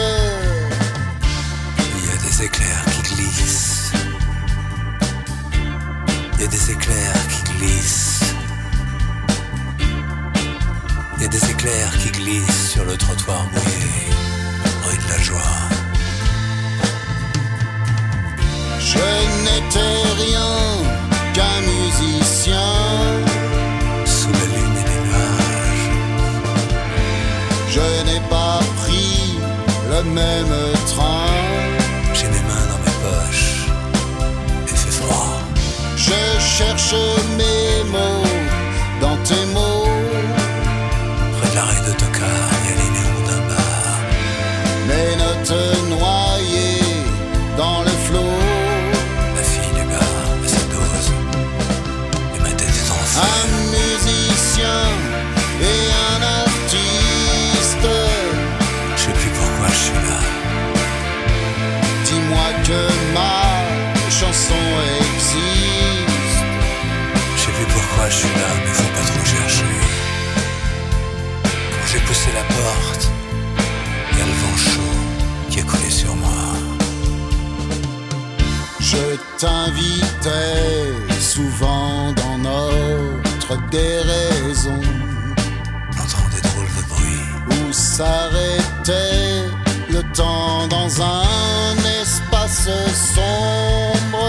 Il 1.95 2.07
y 2.07 2.11
a 2.11 2.17
des 2.27 2.43
éclairs 2.43 2.85
qui 2.87 3.15
glissent. 3.15 3.93
Il 6.35 6.41
y 6.41 6.45
a 6.45 6.49
des 6.49 6.71
éclairs 6.73 7.23
qui 7.29 7.53
glissent. 7.53 8.35
Il 11.17 11.23
y 11.23 11.25
a 11.27 11.29
des 11.29 11.51
éclairs 11.53 11.97
qui 11.99 12.11
glissent 12.11 12.71
sur 12.73 12.85
le 12.85 12.97
trottoir 12.97 13.45
mouillé, 13.53 14.11
rue 14.87 14.99
de 14.99 15.09
la 15.09 15.19
joie. 15.23 15.61
Je 18.81 19.07
n'étais 19.45 20.03
rien 20.25 20.51
qu'un 21.33 21.61
musicien. 21.61 22.86
Le 30.03 30.11
même 30.11 30.55
train. 30.87 31.27
J'ai 32.15 32.27
mes 32.27 32.45
mains 32.49 32.67
dans 32.73 32.81
mes 32.85 32.97
poches. 33.05 33.67
Il 34.69 34.77
fait 34.77 34.91
froid. 34.91 35.41
Je 35.97 36.41
cherche 36.41 36.95
mes 37.39 37.91
mots 37.91 38.27
dans 39.01 39.17
tes 39.25 39.45
mots. 39.55 39.89
Près 41.39 41.51
de 41.51 41.55
l'arrêt 41.55 41.81
d'autocar, 41.87 42.47
il 42.63 42.69
y 42.69 42.73
a 42.73 42.77
les 42.83 42.91
néons 42.97 43.23
d'un 43.29 43.43
bar. 43.51 43.99
Mes 44.89 45.17
notes 45.17 45.51
noyées 45.51 45.76
je 68.09 68.17
suis 68.17 68.29
là, 68.29 68.51
mais 68.65 68.73
faut 68.73 68.93
pas 68.97 69.07
trop 69.11 69.25
chercher. 69.25 69.65
Quand 71.45 71.87
j'ai 71.93 72.01
poussé 72.01 72.29
la 72.35 72.43
porte, 72.43 73.11
il 74.13 74.19
y 74.19 74.23
a 74.23 74.27
le 74.27 74.33
vent 74.33 74.57
chaud 74.57 74.99
qui 75.51 75.61
a 75.61 75.63
coulé 75.63 75.91
sur 75.91 76.15
moi. 76.15 76.31
Je 78.81 79.17
t'invitais 79.39 81.21
souvent 81.21 82.13
dans 82.13 82.39
notre 82.39 83.57
déraison. 83.71 84.81
J'entends 85.97 86.29
des 86.35 86.43
drôles 86.49 86.73
de 86.79 86.83
bruit. 86.89 87.27
Où 87.51 87.73
s'arrêtait 87.73 89.49
le 89.91 90.03
temps 90.15 90.69
dans 90.69 91.03
un 91.03 91.77
espace 92.01 92.69
sombre? 93.15 94.27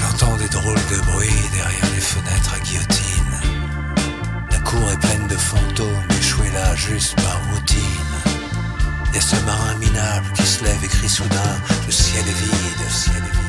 J'entends 0.00 0.36
des 0.36 0.48
drôles 0.48 0.84
de 0.90 0.96
bruit 0.96 1.07
fantômes 5.38 6.08
échoués 6.18 6.50
là 6.52 6.74
juste 6.74 7.14
par 7.16 7.40
routine. 7.50 8.14
Y 9.14 9.18
a 9.18 9.20
ce 9.20 9.36
marin 9.46 9.74
minable 9.76 10.26
qui 10.34 10.42
se 10.42 10.64
lève 10.64 10.82
et 10.84 10.88
crie 10.88 11.08
soudain 11.08 11.54
Le 11.86 11.92
ciel 11.92 12.24
est 12.28 12.40
vide, 12.44 12.80
le 12.84 12.90
ciel 12.90 13.16
est 13.16 13.36
vide. 13.36 13.48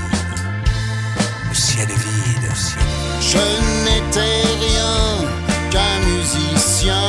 Le 1.50 1.56
ciel 1.56 1.90
est 1.90 2.02
vide, 2.08 2.50
le 2.50 2.56
ciel 2.56 2.84
est 2.84 3.00
vide. 3.02 3.30
Je 3.34 3.44
n'étais 3.86 4.42
rien 4.66 5.28
qu'un 5.72 6.00
musicien. 6.08 7.02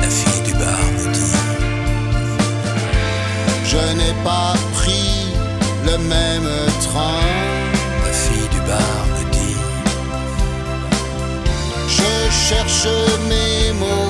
La 0.00 0.08
fille 0.08 0.42
du 0.42 0.52
bar 0.54 0.78
me 0.96 1.12
dit 1.12 1.34
Je 3.64 3.96
n'ai 3.98 4.14
pas 4.24 4.54
pris 4.74 5.32
le 5.86 5.98
même 5.98 6.48
train. 6.80 7.33
Cherche 12.48 12.88
mes 13.26 13.72
mots 13.72 14.03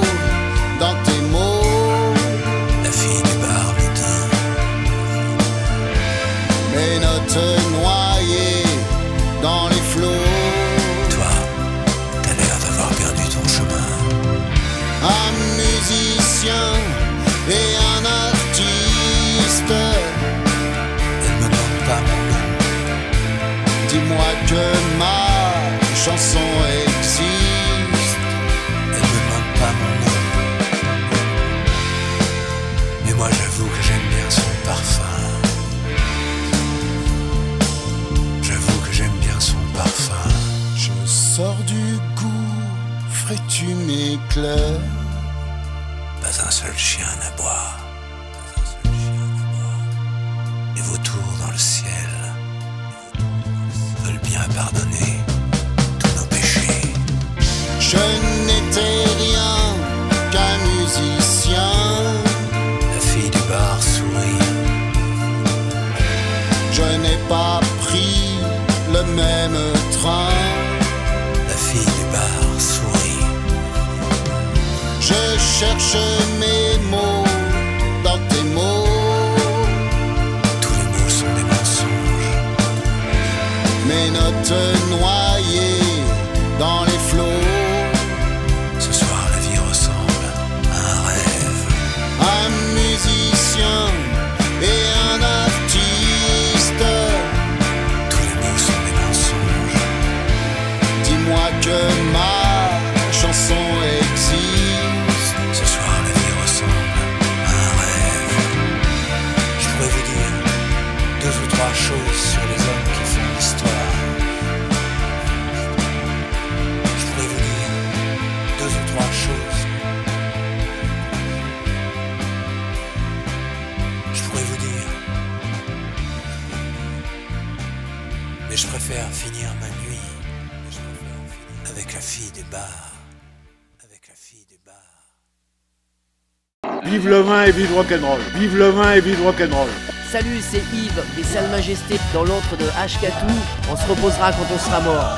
rock'n'roll. 137.75 138.21
Vive 138.37 138.57
le 138.57 138.69
vin 138.71 138.93
et 138.93 139.01
vive 139.01 139.23
rock'n'roll. 139.25 139.69
Salut, 140.11 140.41
c'est 140.41 140.63
Yves 140.73 141.03
des 141.17 141.25
Salles 141.25 141.51
Majestés 141.51 141.99
dans 142.13 142.25
l'antre 142.25 142.57
de 142.57 142.67
Ashkatou. 142.81 143.27
On 143.71 143.77
se 143.77 143.87
reposera 143.89 144.31
quand 144.33 144.47
on 144.55 144.59
sera 144.59 144.81
mort. 144.81 145.17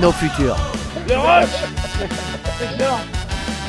Nos 0.00 0.12
futurs. 0.12 0.56
Le 1.08 1.14
Excellent 1.14 2.98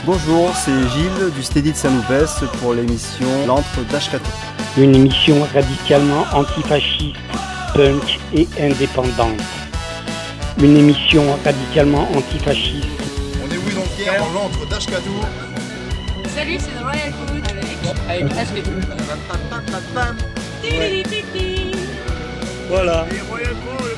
Bonjour, 0.06 0.56
c'est 0.56 0.72
Gilles 0.72 1.34
du 1.36 1.44
Steady 1.44 1.74
de 1.74 1.76
Saint-Loupès 1.76 2.44
pour 2.62 2.74
l'émission 2.74 3.28
L'antre 3.46 3.82
d'Ashkatou. 3.92 4.32
Une 4.78 4.96
émission 4.96 5.46
radicalement 5.54 6.26
antifasciste, 6.32 7.18
punk 7.74 8.20
et 8.34 8.48
indépendante. 8.60 9.42
Une 10.60 10.78
émission 10.78 11.24
radicalement 11.44 12.08
antifasciste. 12.16 12.88
On 13.44 13.52
est 13.54 13.58
oui 13.58 13.74
donc 13.74 13.86
hier 14.00 14.18
dans 14.18 14.32
l'antre 14.40 14.66
d'Ashkatou. 14.70 15.12
Salut, 16.34 16.58
c'est 16.60 16.87
avec 18.10 18.32
Ashley. 18.38 18.64
Voilà. 22.70 23.06
Et. 23.18 23.96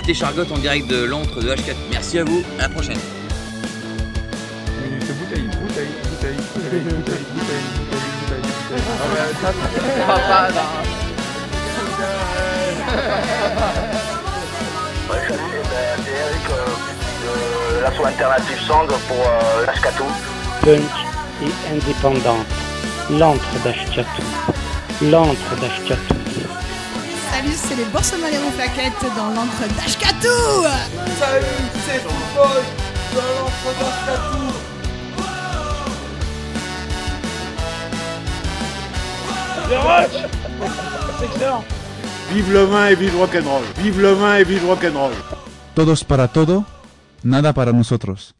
C'était 0.00 0.14
Chargotte 0.14 0.52
en 0.52 0.58
direct 0.58 0.86
de 0.88 1.04
l'antre 1.04 1.40
de 1.40 1.48
H4. 1.48 1.74
Merci 1.90 2.18
à 2.18 2.24
vous, 2.24 2.42
à 2.58 2.62
la 2.62 2.68
prochaine. 2.68 2.98
Bouteille, 5.18 5.48
bouteille, 5.60 5.88
bouteille, 6.04 6.36
bouteille, 6.54 6.80
bouteille, 6.80 7.24
bouteille, 7.34 7.64
bouteille, 8.20 8.46
pas 10.06 10.18
euh, 10.18 10.60
Eric 16.08 16.50
euh, 16.50 16.66
de. 19.92 20.35
Punk 20.66 20.82
et 21.42 21.72
indépendante. 21.72 22.50
L'antre 23.08 23.54
d'Ashkatou. 23.62 24.22
L'antre 25.00 25.52
d'Ashkatou. 25.60 26.16
Salut, 27.30 27.54
c'est 27.54 27.76
les 27.76 27.84
Boursemaleros 27.84 28.50
Plaquettes 28.56 29.06
dans 29.16 29.28
l'encre 29.28 29.64
d'Ashkatou 29.76 30.64
Salut, 31.20 31.46
c'est 31.86 32.00
Football 32.00 32.64
dans 33.14 33.30
l'entre 33.36 33.68
d'Ashkatou. 33.78 34.46
Les 39.70 39.76
roches 39.76 40.24
C'est 41.20 41.26
excellent. 41.26 41.64
Vive 42.32 42.52
le 42.52 42.64
vin 42.64 42.88
et 42.88 42.96
vive 42.96 43.12
le 43.12 43.18
rock'n'roll. 43.20 43.62
Vive 43.78 44.00
le 44.00 44.12
vin 44.14 44.34
et 44.38 44.42
vive 44.42 44.62
le 44.64 44.70
rock'n'roll. 44.70 45.12
Todos 45.76 46.02
para 46.02 46.26
todo, 46.26 46.64
nada 47.22 47.52
para 47.52 47.72
nosotros. 47.72 48.34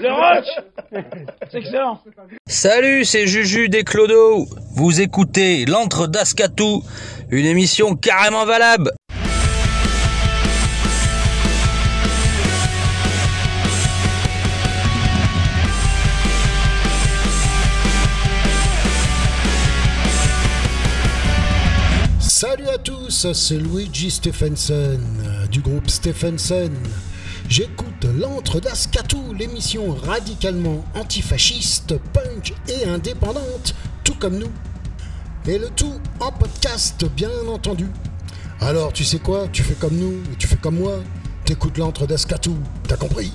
Les 0.00 0.10
roches 0.10 0.44
C'est 1.50 1.58
excellent. 1.58 2.00
Salut, 2.46 3.04
c'est 3.04 3.26
Juju 3.26 3.68
des 3.68 3.84
Clodo. 3.84 4.46
Vous 4.74 5.00
écoutez 5.00 5.64
l'antre 5.64 6.06
d'Ascatou, 6.06 6.82
une 7.30 7.46
émission 7.46 7.96
carrément 7.96 8.44
valable. 8.44 8.92
Salut 22.20 22.68
à 22.68 22.78
tous, 22.78 23.32
c'est 23.32 23.56
Luigi 23.58 24.12
Stephenson 24.12 25.00
euh, 25.26 25.46
du 25.48 25.60
groupe 25.60 25.90
Stephenson. 25.90 26.70
J'écoute 27.48 28.04
l'antre 28.04 28.60
d'Ascatou, 28.60 29.32
l'émission 29.32 29.94
radicalement 29.94 30.84
antifasciste, 30.94 31.94
punk 32.12 32.52
et 32.68 32.86
indépendante, 32.86 33.74
tout 34.04 34.14
comme 34.16 34.38
nous. 34.38 34.52
Et 35.46 35.58
le 35.58 35.70
tout 35.70 35.98
en 36.20 36.30
podcast, 36.30 37.06
bien 37.16 37.30
entendu. 37.50 37.86
Alors, 38.60 38.92
tu 38.92 39.02
sais 39.02 39.18
quoi? 39.18 39.48
Tu 39.50 39.62
fais 39.62 39.74
comme 39.74 39.96
nous 39.96 40.20
tu 40.38 40.46
fais 40.46 40.56
comme 40.56 40.78
moi. 40.78 40.96
T'écoutes 41.46 41.78
l'antre 41.78 42.06
d'Ascatou, 42.06 42.58
t'as 42.86 42.96
compris? 42.96 43.32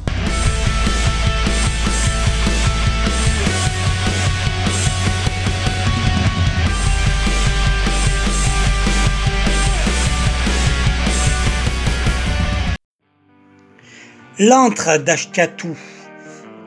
L'antre 14.40 14.98
d'Ashkatou. 14.98 15.78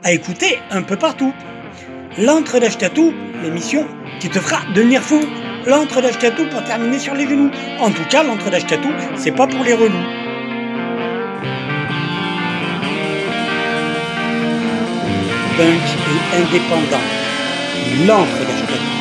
À 0.01 0.13
écouter 0.13 0.57
un 0.71 0.83
peu 0.83 0.95
partout. 0.95 1.33
L'antre 2.17 2.59
d'Ashkatou, 2.59 3.13
l'émission 3.43 3.85
qui 4.21 4.29
te 4.29 4.39
fera 4.39 4.61
devenir 4.73 5.01
fou. 5.01 5.19
L'antre 5.65 6.01
d'Ashkatou 6.01 6.45
pour 6.49 6.63
terminer 6.63 6.97
sur 6.97 7.13
les 7.13 7.27
genoux. 7.27 7.51
En 7.81 7.91
tout 7.91 8.05
cas, 8.09 8.23
l'antre 8.23 8.49
d'Ashkatou, 8.49 8.87
c'est 9.17 9.33
pas 9.33 9.47
pour 9.47 9.65
les 9.65 9.73
relous. 9.73 9.91
Punk 15.57 15.87
et 16.07 16.37
indépendant. 16.37 17.03
L'antre 18.07 18.45
d'Ashkatou. 18.47 18.91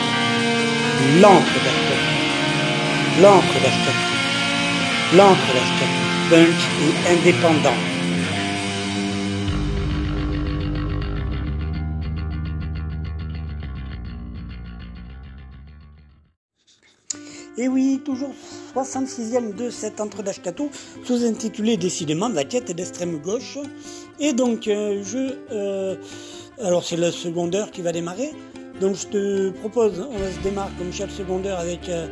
L'antre 1.21 1.55
d'Ashkatou. 1.65 3.23
L'antre 3.23 3.61
d'Ashkatou. 3.63 5.17
L'antre 5.17 5.47
d'Ashkatou. 5.55 6.03
Punk 6.31 6.59
et 6.83 7.13
indépendant. 7.13 7.96
Et 17.59 17.69
oui, 17.69 18.01
toujours 18.05 18.35
66e 18.75 19.55
de 19.55 19.71
cet 19.71 20.01
entre 20.01 20.23
d'Ashkatou, 20.23 20.71
sous-intitulé 21.05 21.77
décidément 21.77 22.29
La 22.29 22.45
quête 22.45 22.71
d'extrême 22.73 23.19
gauche. 23.19 23.59
Et 24.21 24.33
donc, 24.33 24.69
euh, 24.69 25.03
je. 25.03 25.35
euh, 25.53 25.97
alors, 26.63 26.85
c'est 26.85 26.97
le 26.97 27.11
secondaire 27.11 27.71
qui 27.71 27.83
va 27.83 27.93
démarrer. 27.93 28.31
Donc, 28.81 28.97
je 28.97 29.07
te 29.07 29.51
propose, 29.51 30.07
on 30.11 30.19
se 30.19 30.43
démarre 30.43 30.71
comme 30.79 30.93
chaque 30.93 31.11
secondaire 31.11 31.59
avec. 31.59 31.89
euh, 31.89 32.09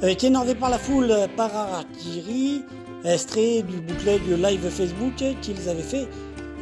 avec 0.00 0.22
Énervé 0.22 0.54
par 0.54 0.70
la 0.70 0.78
foule 0.78 1.12
par 1.36 1.54
Arakiri, 1.56 2.62
extrait 3.04 3.62
du 3.62 3.78
bootleg 3.80 4.20
live 4.28 4.68
Facebook 4.70 5.14
qu'ils 5.42 5.68
avaient 5.68 5.82
fait 5.82 6.06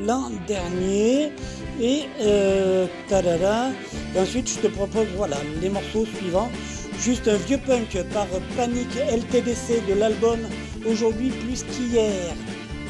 l'an 0.06 0.30
dernier. 0.46 1.32
Et, 1.78 2.04
euh, 2.22 2.86
ensuite, 4.18 4.48
je 4.48 4.58
te 4.60 4.68
propose 4.68 5.06
voilà, 5.16 5.36
les 5.60 5.68
morceaux 5.68 6.06
suivants. 6.16 6.50
Juste 7.01 7.28
un 7.28 7.36
vieux 7.36 7.59
punk 7.59 7.99
par 8.12 8.26
Panic 8.57 8.88
LTDC 8.97 9.86
de 9.88 9.94
l'album 9.94 10.38
Aujourd'hui 10.88 11.30
plus 11.30 11.64
qu'hier. 11.64 12.34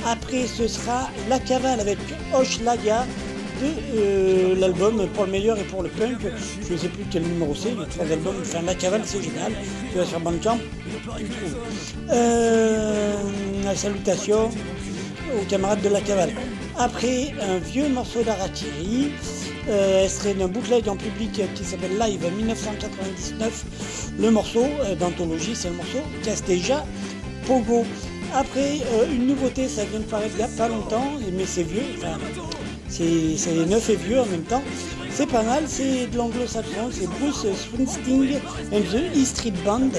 Après, 0.04 0.46
ce 0.46 0.68
sera 0.68 1.08
La 1.28 1.38
Cavale 1.38 1.80
avec 1.80 1.98
Oshlaga 2.34 3.06
de 3.60 3.98
euh, 3.98 4.54
l'album 4.56 5.06
pour 5.14 5.24
le 5.24 5.32
meilleur 5.32 5.58
et 5.58 5.64
pour 5.64 5.82
le 5.82 5.88
punk. 5.88 6.18
Je 6.66 6.72
ne 6.72 6.78
sais 6.78 6.88
plus 6.88 7.04
quel 7.10 7.22
numéro 7.22 7.54
c'est, 7.54 7.70
les 7.70 7.86
trois 7.86 8.10
albums. 8.12 8.36
Enfin, 8.40 8.62
La 8.62 8.74
Cavale, 8.74 9.02
c'est 9.04 9.22
génial. 9.22 9.52
Tu 9.90 9.98
vas 9.98 10.04
sur 10.04 10.20
Bandcamp, 10.20 10.58
tu 11.16 11.24
le 11.24 11.28
trouves. 11.28 11.56
Euh, 12.10 13.14
salutations 13.74 14.50
aux 15.34 15.44
camarades 15.48 15.82
de 15.82 15.88
La 15.88 16.00
Cavale. 16.00 16.32
Après, 16.78 17.32
un 17.40 17.58
vieux 17.58 17.88
morceau 17.88 18.22
d'Arakiri, 18.22 19.06
euh, 19.06 19.55
extrait 20.04 20.34
d'un 20.34 20.48
bootleg 20.48 20.88
en 20.88 20.96
public 20.96 21.40
qui 21.54 21.64
s'appelle 21.64 21.98
Live 21.98 22.24
1999. 22.36 23.64
Le 24.18 24.30
morceau 24.30 24.64
euh, 24.64 24.94
d'anthologie, 24.94 25.54
c'est 25.54 25.68
le 25.68 25.74
morceau 25.74 25.98
Casteja 26.22 26.84
Pogo. 27.46 27.84
Après, 28.34 28.80
euh, 28.94 29.12
une 29.12 29.26
nouveauté, 29.26 29.68
ça 29.68 29.84
vient 29.84 30.00
de 30.00 30.04
paraître 30.04 30.32
il 30.34 30.38
n'y 30.38 30.42
a 30.44 30.48
pas 30.48 30.68
longtemps, 30.68 31.12
mais 31.36 31.44
c'est 31.46 31.62
vieux, 31.62 31.82
c'est 32.88 33.66
neuf 33.66 33.90
et 33.90 33.96
vieux 33.96 34.20
en 34.20 34.26
même 34.26 34.42
temps. 34.42 34.62
C'est 35.10 35.26
pas 35.26 35.42
mal, 35.42 35.64
c'est 35.66 36.06
de 36.08 36.16
l'anglo-saxon, 36.16 36.90
c'est 36.90 37.08
Bruce 37.18 37.46
Springsteen 37.54 38.38
and 38.72 38.80
the 38.92 39.16
E 39.16 39.24
Street 39.24 39.54
Band, 39.64 39.90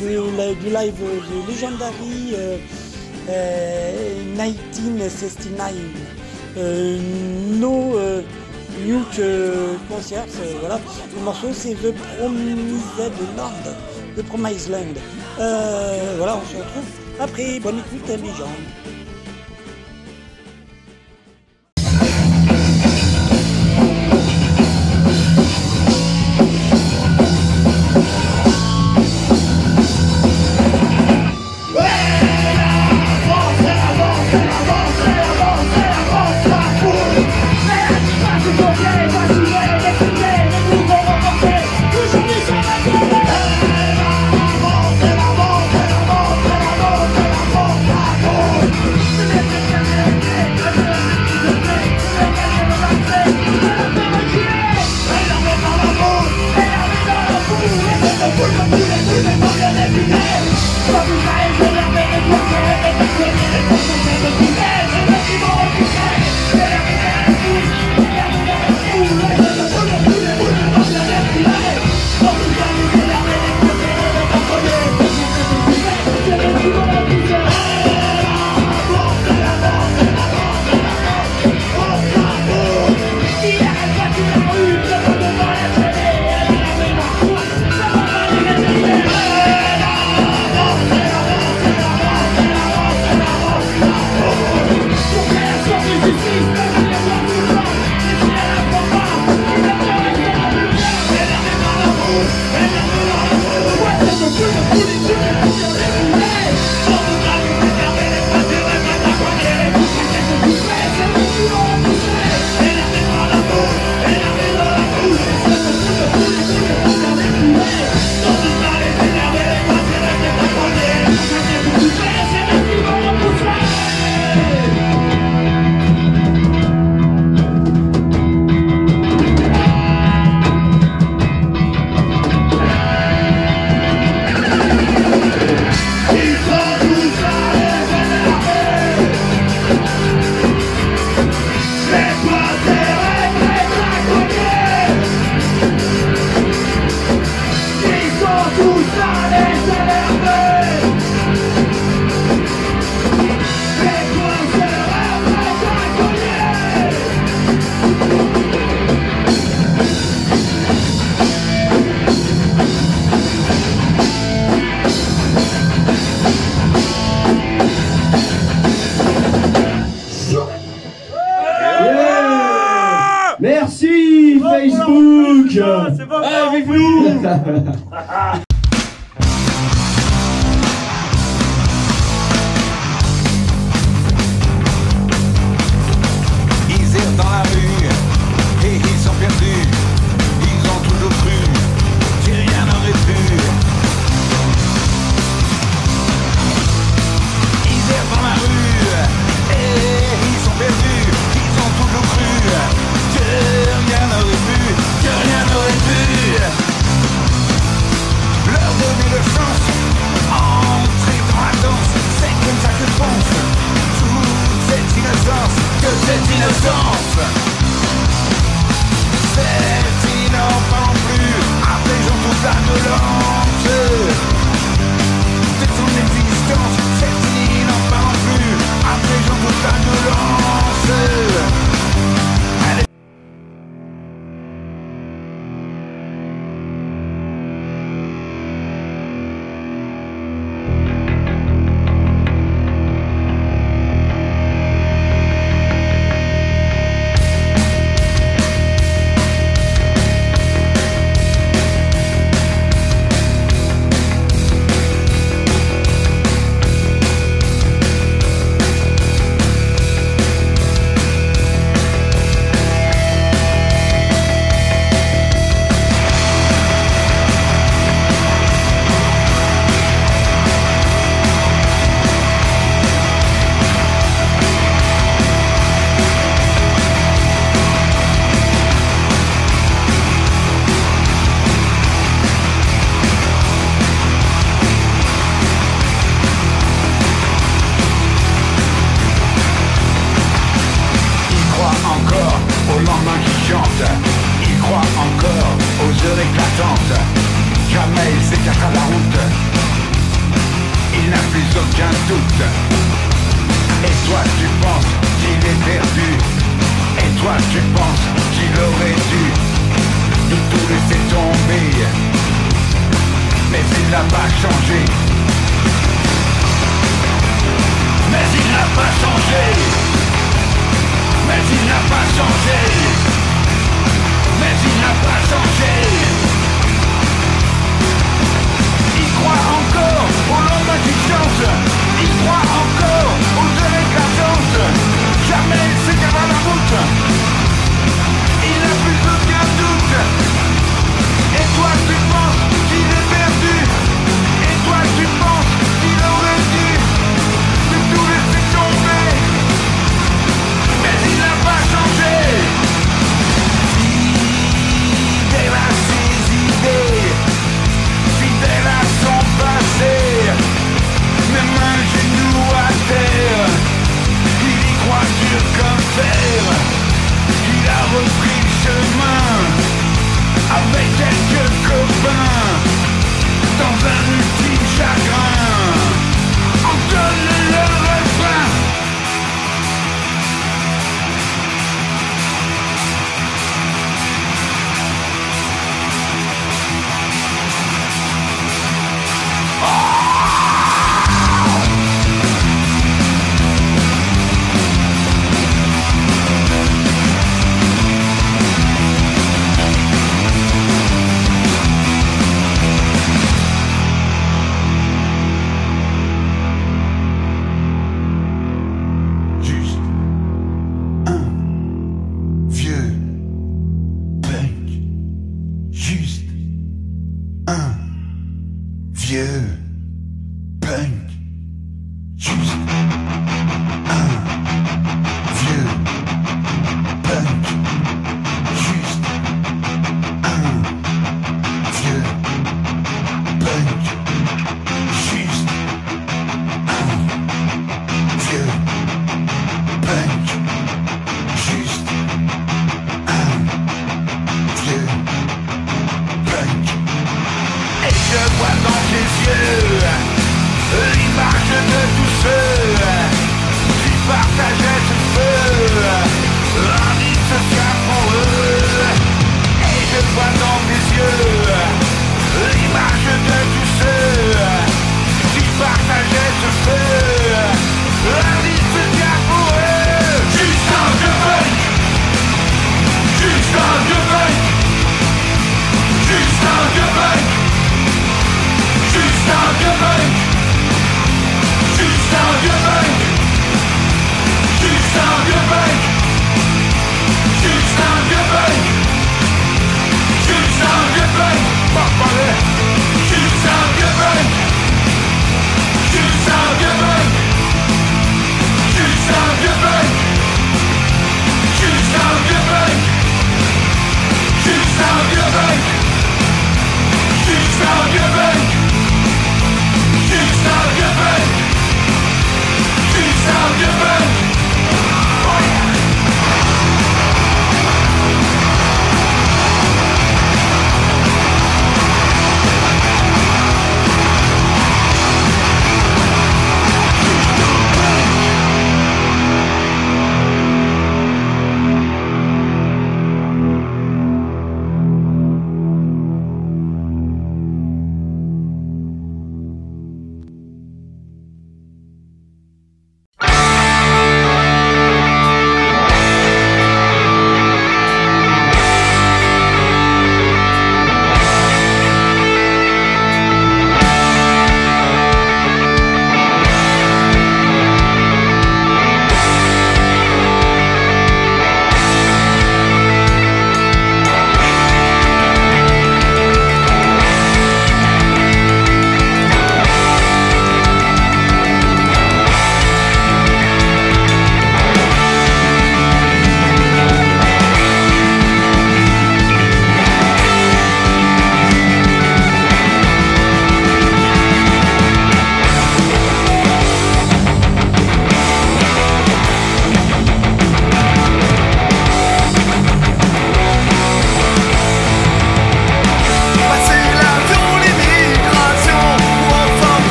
du 0.00 0.08
live 0.08 0.94
de 0.94 1.52
Legendary 1.52 2.34
euh, 2.34 2.56
euh, 3.28 4.24
1969. 4.36 5.72
Euh, 6.58 6.98
no 7.60 7.98
euh, 7.98 8.22
Nuke 8.84 9.18
euh, 9.18 9.74
Concerts, 9.88 10.26
euh, 10.40 10.54
voilà. 10.60 10.78
Le 11.14 11.22
morceau 11.22 11.48
c'est 11.52 11.74
The 11.74 11.94
Promised 12.18 13.36
Land. 13.36 13.74
The 14.16 14.22
Promised 14.22 14.70
Land. 14.70 14.94
Euh, 15.40 16.14
voilà, 16.18 16.36
on 16.36 16.46
se 16.50 16.56
retrouve 16.56 16.84
après. 17.20 17.60
Bonne 17.60 17.78
écoute, 17.78 18.08
les 18.08 18.34
gens. 18.34 18.50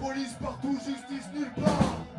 Police 0.00 0.34
partout, 0.40 0.78
justice 0.78 1.28
nulle 1.34 1.50
part. 1.62 2.09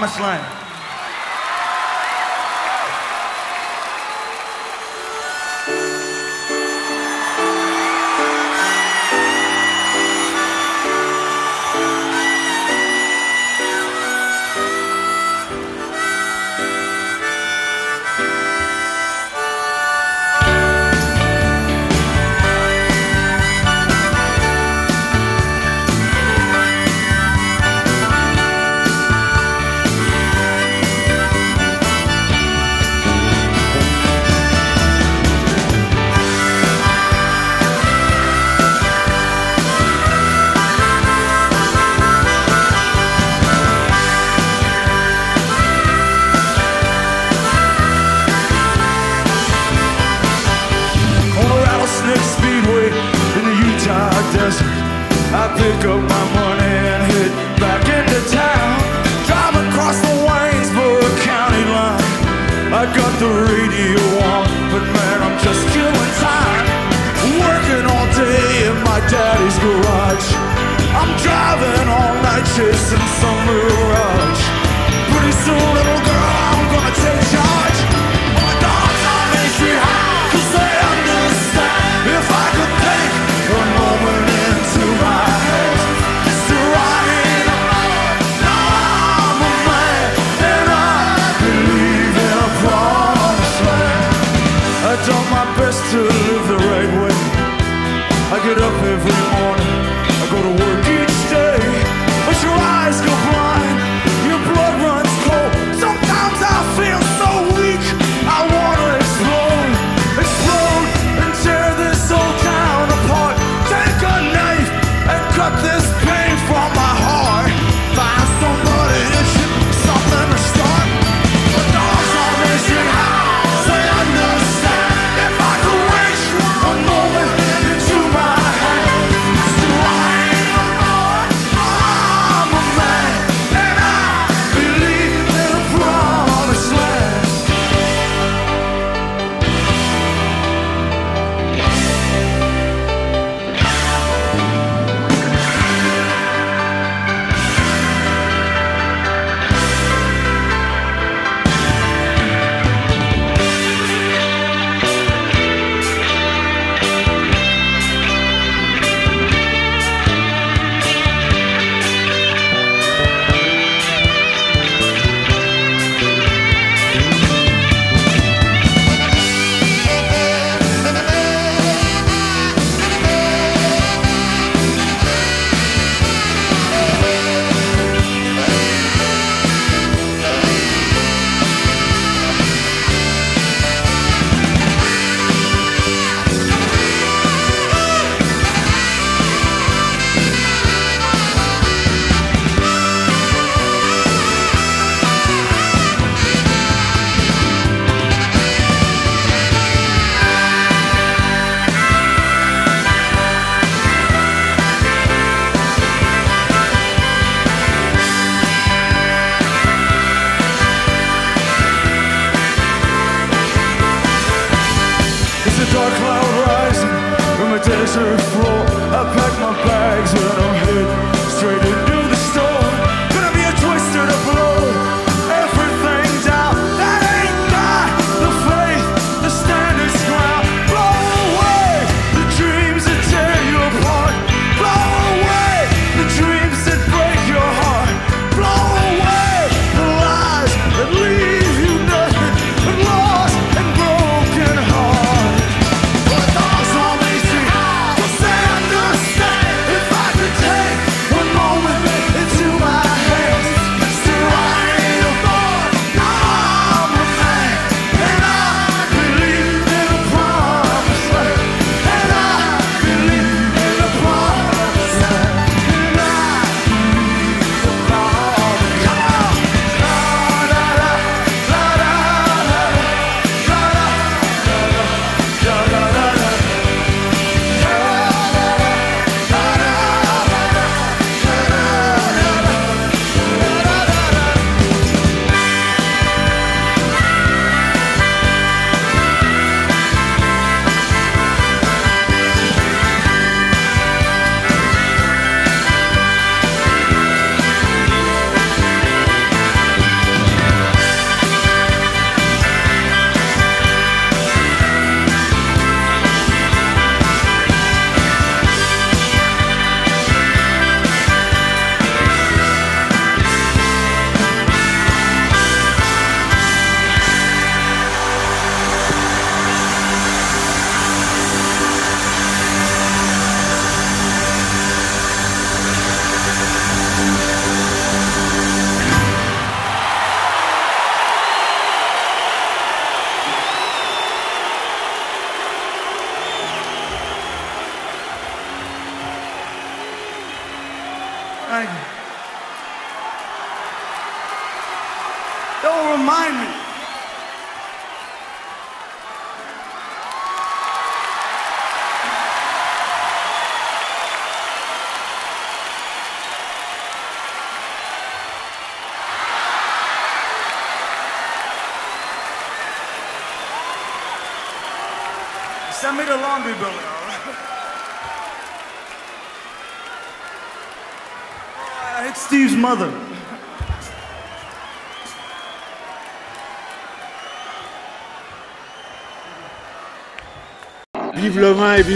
Promised 0.00 0.20
land. 0.20 0.49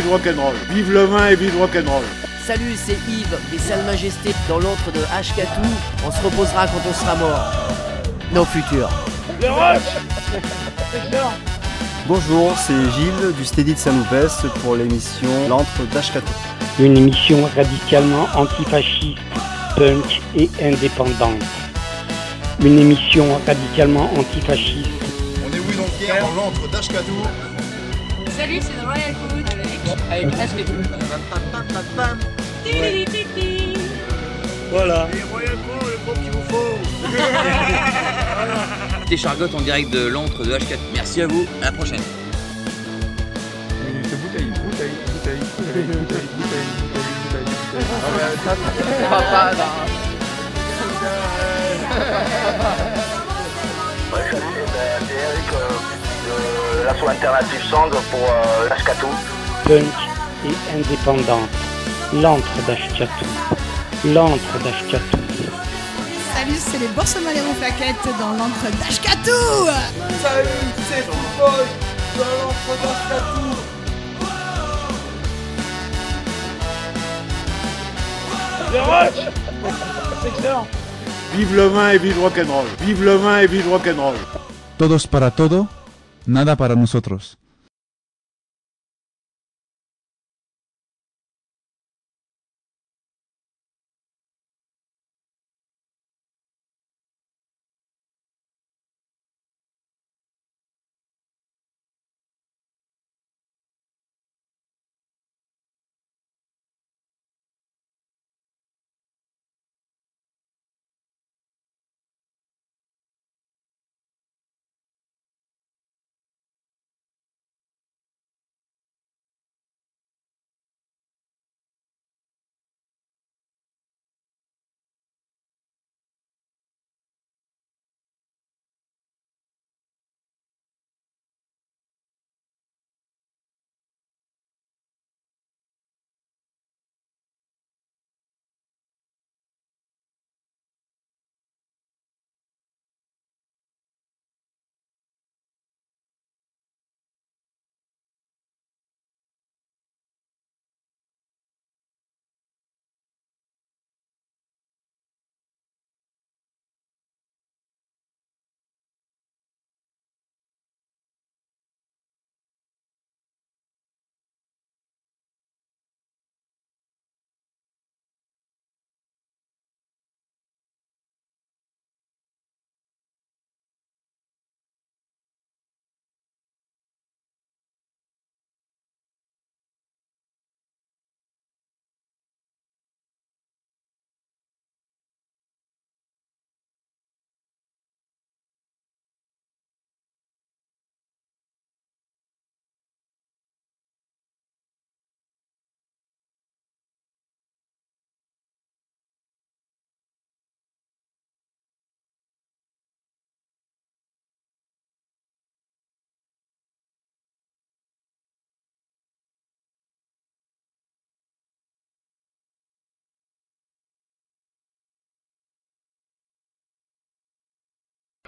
Vive 0.04 0.12
rock'n'roll. 0.12 0.54
Vive 0.70 0.92
le 0.92 1.04
vin 1.04 1.28
et 1.28 1.36
vive 1.36 1.56
rock'n'roll. 1.58 2.02
Salut, 2.46 2.76
c'est 2.76 2.98
Yves 3.08 3.38
des 3.50 3.58
Salles 3.58 3.84
Majestés 3.84 4.34
dans 4.48 4.58
l'antre 4.58 4.92
de 4.92 5.00
Ashkatou. 5.16 5.62
On 6.06 6.10
se 6.10 6.20
reposera 6.22 6.66
quand 6.66 6.82
on 6.88 6.92
sera 6.92 7.14
mort. 7.14 7.52
Nos 8.32 8.44
futurs. 8.44 8.90
Le 9.40 9.50
rush 9.50 9.80
Bonjour, 12.06 12.52
c'est 12.58 12.74
Gilles 12.92 13.32
du 13.38 13.44
Steady 13.44 13.74
de 13.74 13.78
Saint-Loupès 13.78 14.44
pour 14.62 14.76
l'émission 14.76 15.30
L'antre 15.48 15.84
d'Ashkatou. 15.92 16.32
Une 16.78 16.98
émission 16.98 17.48
radicalement 17.56 18.26
antifasciste, 18.34 19.18
punk 19.76 20.20
et 20.36 20.50
indépendante. 20.62 21.42
Une 22.62 22.78
émission 22.78 23.24
radicalement 23.46 24.10
antifasciste. 24.18 24.90
On 25.46 25.52
est 25.54 25.60
oui 25.60 25.76
donc 25.76 25.88
hier 25.98 26.20
dans 26.20 26.42
l'antre 26.42 26.68
d'Ashkatou. 26.70 27.22
Salut, 28.36 28.60
c'est 28.60 28.68
The 28.68 28.84
Royal 28.84 29.14
Food 29.14 29.53
avec 30.10 30.30
presque. 30.30 30.64
Voilà. 34.70 35.08
C'était 39.08 39.54
en 39.54 39.60
direct 39.60 39.90
de 39.90 40.06
l'antre 40.06 40.44
de 40.44 40.52
H4. 40.52 40.78
Merci 40.94 41.22
à 41.22 41.26
vous, 41.26 41.46
à 41.62 41.66
la 41.66 41.72
prochaine. 41.72 42.00
Bouteille, 44.22 44.50
bouteille, 44.64 44.90
bouteille, 45.12 45.40
bouteille, 45.56 45.82
bouteille, 45.82 46.26
bouteille, 46.36 46.68
bouteille, 47.26 47.44
ah 59.20 59.43
punk 59.64 59.84
et 60.46 60.76
indépendante. 60.76 61.50
L'antre 62.12 62.56
d'Ashkatou. 62.66 63.26
L'antre 64.14 64.58
d'Ashkatou. 64.62 65.18
Salut, 66.34 66.58
c'est 66.58 66.78
les 66.78 66.88
Boursemaleros 66.88 67.54
Flaquettes 67.58 68.08
dans 68.18 68.32
l'antre 68.32 68.66
d'Ashkatou 68.78 69.66
Salut, 70.22 70.48
c'est 70.88 71.02
Football 71.02 71.66
dans 72.18 72.34
l'entre 72.40 72.70
d'Ashkatou. 72.82 73.74
C'est 80.22 80.28
excellent 80.28 80.66
Vive 81.34 81.56
le 81.56 81.66
vin 81.66 81.90
et 81.90 81.98
vive 81.98 82.20
rock'n'roll. 82.20 82.66
Vive 82.80 83.04
le 83.04 83.16
vin 83.16 83.38
et 83.38 83.46
vive 83.46 83.68
rock'n'roll. 83.68 84.14
Todos 84.78 85.06
para 85.06 85.30
todo, 85.30 85.68
nada 86.26 86.54
para 86.56 86.76
nosotros. 86.76 87.36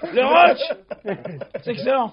Le 0.02 0.24
rush 0.26 1.16
C'est 1.64 1.70
excellent 1.70 2.12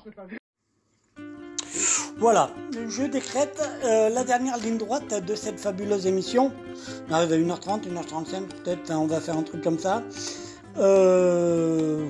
Voilà, 2.17 2.49
je 2.87 3.03
décrète 3.03 3.61
euh, 3.83 4.09
la 4.09 4.23
dernière 4.23 4.57
ligne 4.57 4.77
droite 4.77 5.25
de 5.25 5.35
cette 5.35 5.59
fabuleuse 5.59 6.07
émission. 6.07 6.53
On 7.09 7.13
arrive 7.13 7.33
à 7.33 7.35
1h30, 7.35 7.81
1h35, 7.81 8.47
peut-être 8.47 8.91
hein, 8.91 8.99
on 8.99 9.07
va 9.07 9.19
faire 9.19 9.37
un 9.37 9.43
truc 9.43 9.61
comme 9.61 9.79
ça. 9.79 10.01
Euh, 10.77 12.07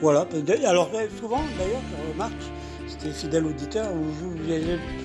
voilà, 0.00 0.26
alors 0.66 0.90
euh, 0.94 1.06
souvent 1.20 1.40
d'ailleurs, 1.58 1.82
je 1.90 2.12
remarque, 2.12 2.42
c'était 2.88 3.12
fidèle 3.12 3.46
auditeur, 3.46 3.86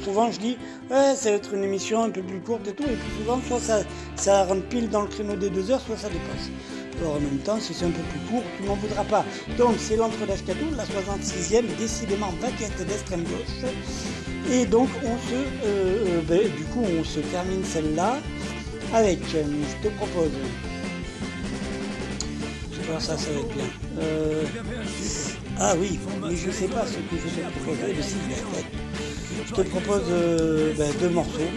souvent 0.03 0.31
je 0.31 0.39
dis, 0.39 0.57
ouais, 0.89 1.13
ça 1.15 1.29
va 1.29 1.35
être 1.35 1.53
une 1.53 1.63
émission 1.63 2.03
un 2.03 2.09
peu 2.09 2.23
plus 2.23 2.41
courte 2.41 2.67
et 2.67 2.73
tout, 2.73 2.83
et 2.83 2.95
puis 2.95 3.11
souvent, 3.19 3.39
soit 3.47 3.59
ça, 3.59 3.79
ça 4.15 4.43
rentre 4.43 4.67
pile 4.69 4.89
dans 4.89 5.03
le 5.03 5.07
créneau 5.07 5.35
des 5.35 5.49
deux 5.51 5.69
heures, 5.69 5.81
soit 5.81 5.97
ça 5.97 6.09
dépasse. 6.09 6.49
Alors 7.03 7.17
en 7.17 7.19
même 7.19 7.39
temps, 7.39 7.59
si 7.59 7.73
c'est 7.73 7.83
un 7.83 7.89
peu 7.89 8.01
plus 8.01 8.19
court, 8.31 8.43
tu 8.55 8.63
m'en 8.63 8.75
voudras 8.75 9.03
pas. 9.03 9.25
Donc 9.57 9.75
c'est 9.77 9.97
l'entre 9.97 10.25
d'Ashkatou, 10.25 10.67
la 10.77 10.85
66e, 10.85 11.65
décidément 11.77 12.33
vaquette 12.39 12.77
d'extrême 12.87 13.23
gauche. 13.23 13.69
Et 14.49 14.65
donc 14.65 14.87
on 15.03 15.17
se, 15.27 15.33
euh, 15.35 15.43
euh, 15.65 16.21
ben, 16.25 16.43
du 16.55 16.63
coup, 16.63 16.81
on 16.81 17.03
se 17.03 17.19
termine 17.19 17.61
celle-là 17.65 18.19
avec, 18.93 19.19
euh, 19.35 19.43
je 19.43 19.89
te 19.89 19.93
propose, 19.95 20.31
vois, 22.89 23.01
ça, 23.01 23.17
ça 23.17 23.31
va 23.31 23.39
être 23.39 23.53
bien. 23.53 23.65
Euh, 23.99 24.43
Ah 25.59 25.73
oui, 25.77 25.99
mais 26.21 26.37
je 26.37 26.51
sais 26.51 26.67
pas 26.67 26.85
ce 26.87 26.93
que 26.93 27.17
je 27.21 27.35
vais 27.35 27.49
te 27.49 27.59
proposer. 27.59 27.95
Je 29.45 29.53
te 29.53 29.61
propose 29.61 30.03
ben, 30.77 30.91
deux 31.01 31.09
morceaux. 31.09 31.51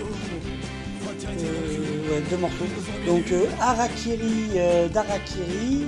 Ouais, 2.11 2.23
deux 2.31 2.37
morceaux. 2.37 2.65
Donc 3.07 3.31
euh, 3.33 3.45
Harakiri 3.61 4.51
euh, 4.57 4.89
d'Harakiri, 4.89 5.85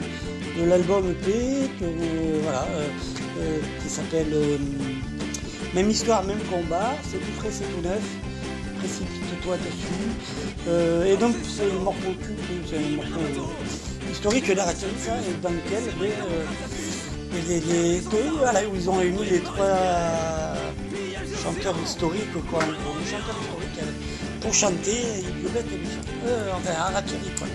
de 0.58 0.64
l'album 0.64 1.10
EP, 1.10 1.32
euh, 1.82 1.84
euh, 1.84 2.88
euh, 3.40 3.58
qui 3.82 3.88
s'appelle 3.88 4.32
euh, 4.32 4.56
Même 5.74 5.90
histoire, 5.90 6.24
même 6.24 6.40
combat. 6.50 6.94
C'est 7.04 7.18
tout 7.18 7.32
frais, 7.38 7.50
c'est 7.52 7.64
tout 7.74 7.82
neuf. 7.82 8.02
Précipite-toi 8.78 9.56
dessus. 9.56 10.08
Euh, 10.68 11.04
et 11.12 11.16
donc 11.16 11.34
c'est 11.44 11.66
le 11.66 11.78
morceau 11.80 12.12
culte, 12.22 12.68
c'est 12.68 12.76
un 12.76 12.96
morceau 12.96 13.20
euh, 13.20 14.12
historique 14.12 14.54
d'Harakiri, 14.54 14.90
ça, 15.04 15.12
et 15.16 15.42
dans 15.42 15.50
lequel 15.50 15.82
euh, 16.02 16.44
les- 17.48 17.60
les- 17.60 17.94
les- 18.00 18.00
voilà, 18.38 18.60
où 18.68 18.74
ils 18.76 18.88
ont 18.88 18.94
réuni 18.94 19.24
les 19.30 19.40
trois 19.40 20.54
chanteurs 21.42 21.74
historiques, 21.84 22.32
quoi, 22.50 22.60
les 22.60 23.10
chanteurs 23.10 23.36
historiques, 23.42 23.82
euh, 23.82 23.92
pour 24.40 24.52
chanter 24.54 24.98
Idiobet 25.20 25.60
et 25.60 25.78
Michel. 25.78 25.98
Euh, 26.26 26.50
enfin, 26.56 26.72
Harakiri, 26.78 27.30
quoi. 27.38 27.46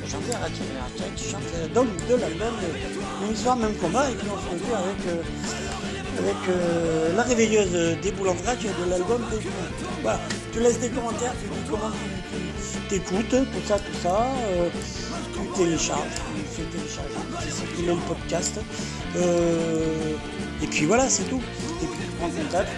Pour 0.00 0.10
chanter 0.10 0.34
Harakiri, 0.34 0.68
Harakiri 0.80 1.10
qui 1.16 1.30
chante 1.30 1.42
euh, 1.56 1.68
donc 1.74 1.88
de 2.08 2.14
l'album 2.14 2.54
euh, 2.62 3.22
Même 3.22 3.32
histoire, 3.34 3.56
même 3.56 3.74
combat, 3.74 4.10
et 4.10 4.14
puis 4.14 4.28
on 4.30 4.38
se 4.38 4.48
retrouve 4.52 4.74
avec, 4.74 5.06
euh, 5.08 6.18
avec 6.18 6.48
euh, 6.48 7.16
la 7.16 7.22
réveilleuse 7.22 7.72
des 8.02 8.10
de 8.10 8.90
l'album. 8.90 9.22
Voilà, 10.02 10.20
tu 10.52 10.60
laisses 10.60 10.80
des 10.80 10.90
commentaires, 10.90 11.32
tu 11.40 11.48
dis 11.48 11.70
comment 11.70 11.90
tu, 11.90 12.78
t'écoutes, 12.88 13.28
tout 13.30 13.66
ça, 13.66 13.78
tout 13.78 13.98
ça. 14.02 14.26
euh, 14.50 14.68
tu 15.34 15.62
télécharges, 15.64 16.00
tu 16.34 16.62
fais 16.62 16.68
télécharger, 16.70 17.46
tu 17.46 17.50
circuler 17.52 17.88
le 17.88 18.08
podcast. 18.08 18.60
euh, 19.16 20.14
et 20.62 20.66
puis 20.66 20.86
voilà, 20.86 21.08
c'est 21.08 21.24
tout. 21.24 21.42
Prends 22.18 22.30
contact, 22.30 22.70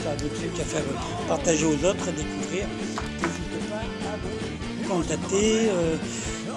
tu 0.00 0.08
as 0.08 0.16
des 0.16 0.28
trucs 0.28 0.60
à 0.60 0.64
faire 0.64 0.82
partager 1.28 1.66
aux 1.66 1.84
autres, 1.84 2.06
découvrir. 2.12 2.66
N'hésite 3.20 3.68
pas 3.68 3.76
à 3.78 4.16
me 4.82 4.88
contacter. 4.88 5.68
euh, 5.70 5.96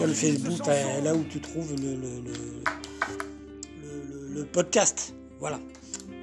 le 0.06 0.14
Facebook, 0.14 0.60
là 1.04 1.16
où 1.16 1.24
tu 1.24 1.40
trouves 1.40 1.74
le, 4.36 4.44
podcast. 4.46 5.14
Voilà. 5.40 5.60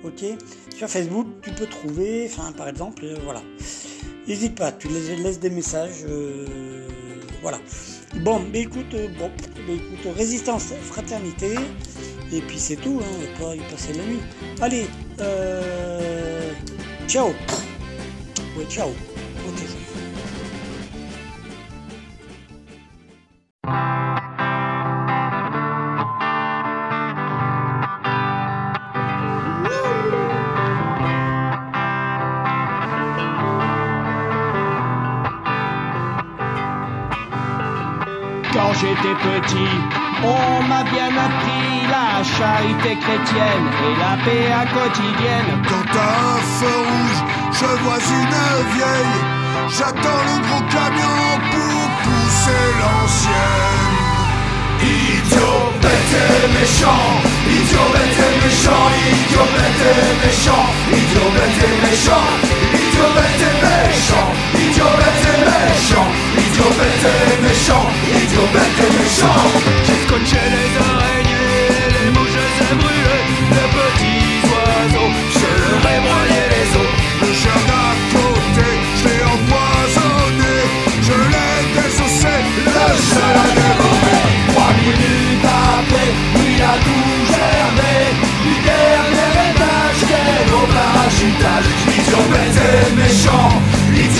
Ok 0.05 0.23
Sur 0.77 0.89
Facebook, 0.89 1.27
tu 1.43 1.51
peux 1.51 1.66
trouver, 1.66 2.28
enfin, 2.31 2.53
par 2.53 2.69
exemple, 2.69 3.05
euh, 3.05 3.16
voilà. 3.24 3.43
N'hésite 4.28 4.55
pas, 4.55 4.70
tu 4.73 4.89
laisses, 4.89 5.41
des 5.41 5.51
messages. 5.51 6.05
euh, 6.09 6.86
voilà. 7.43 7.59
Bon, 8.20 8.41
mais 8.53 8.61
écoute, 8.62 8.95
bon, 9.19 9.31
mais 9.66 9.74
écoute, 9.74 10.15
résistance, 10.16 10.73
fraternité. 10.82 11.57
Et 12.32 12.40
puis 12.40 12.59
c'est 12.59 12.76
tout, 12.76 13.01
hein, 13.02 13.06
on 13.16 13.42
va 13.42 13.48
pas 13.48 13.55
y 13.56 13.60
passer 13.70 13.92
la 13.92 14.05
nuit. 14.05 14.20
Allez, 14.60 14.86
euh, 15.20 16.52
ciao. 17.06 17.28
Ouais, 18.56 18.66
ciao. 18.68 18.88
Ok. 18.88 19.84
Quand 38.55 38.72
j'étais 38.74 39.16
petit, 39.18 39.74
on 40.22 40.62
m'a 40.68 40.85
bien 40.85 41.10
appris 41.10 41.89
la 41.90 42.22
charité 42.22 42.97
chrétienne 43.02 43.66
et 43.82 43.94
la 43.98 44.14
paix 44.24 44.47
à 44.52 44.64
quotidienne. 44.72 45.60
Quand 45.68 45.85
t'as 45.93 46.14
un 46.22 46.40
feu 46.59 46.76
rouge, 46.86 47.20
je 47.51 47.66
vois 47.82 47.98
une 47.98 48.39
vieille. 48.76 49.18
J'attends 49.76 50.22
le 50.31 50.36
gros 50.47 50.64
camion 50.70 51.18
pour 51.51 51.82
pousser 52.05 52.66
l'ancienne. 52.78 53.94
Idiot 54.82 55.72
bête 55.82 56.14
et 56.14 56.47
méchant, 56.55 57.06
idiot 57.51 57.89
bête 57.93 58.20
et 58.22 58.35
méchant, 58.39 58.86
idiot 59.10 59.48
bête 59.51 59.82
et 59.90 60.14
méchant, 60.24 60.66
idiot 60.93 61.31
bête 61.35 61.62
et 61.66 61.76
méchant, 61.82 62.26
idiot 62.70 63.10
bête 63.16 63.43
et 63.43 63.56
méchant, 63.66 64.28
idiot 64.55 64.94
bête 64.98 65.26
et 65.26 65.40
méchant, 65.43 66.23
idiot 66.55 66.70
bête 66.78 67.06
et 67.10 67.43
méchant, 67.43 67.86
idiot 68.06 68.48
bête 68.52 68.78
et 68.78 68.93
méchant. 68.98 69.43
J'ai 69.86 69.98
scotché 70.06 70.39
les 70.55 70.70
araignées, 70.86 71.82
les 71.94 72.10
mouches 72.14 72.39
les 72.39 72.55
ai 72.64 72.74
brûlées, 72.78 73.24
les 73.56 73.68
petits 73.74 74.39
oiseaux, 74.51 75.12
je 75.35 75.51
leur 75.62 75.85
ai 75.93 75.98
broyé 76.06 76.43
les 76.55 76.70
os. 76.78 76.93
Le 77.22 77.31
chien 77.35 77.59
d'à 77.68 77.86
côté, 78.14 78.68
je 78.98 79.05
l'ai 79.09 79.22
empoisonné. 79.35 80.55
Je 81.02 81.16
l'ai 81.32 81.56
désossé, 81.74 82.35
le 82.66 82.86
seul 83.10 83.35
à 83.35 83.48
dévorer. 83.59 84.22
Trois 84.51 84.72
minutes 84.78 85.48
après, 85.74 86.10
il 86.39 86.62
a 86.62 86.74
tout 86.86 87.10
germé 87.35 87.94
Du 88.44 88.55
dernier 88.70 89.31
étage, 89.51 90.01
quel 90.09 90.48
parachutage 90.70 91.68
Idiot 91.98 92.26
bête 92.31 92.59
et 92.62 92.94
méchant 92.94 93.73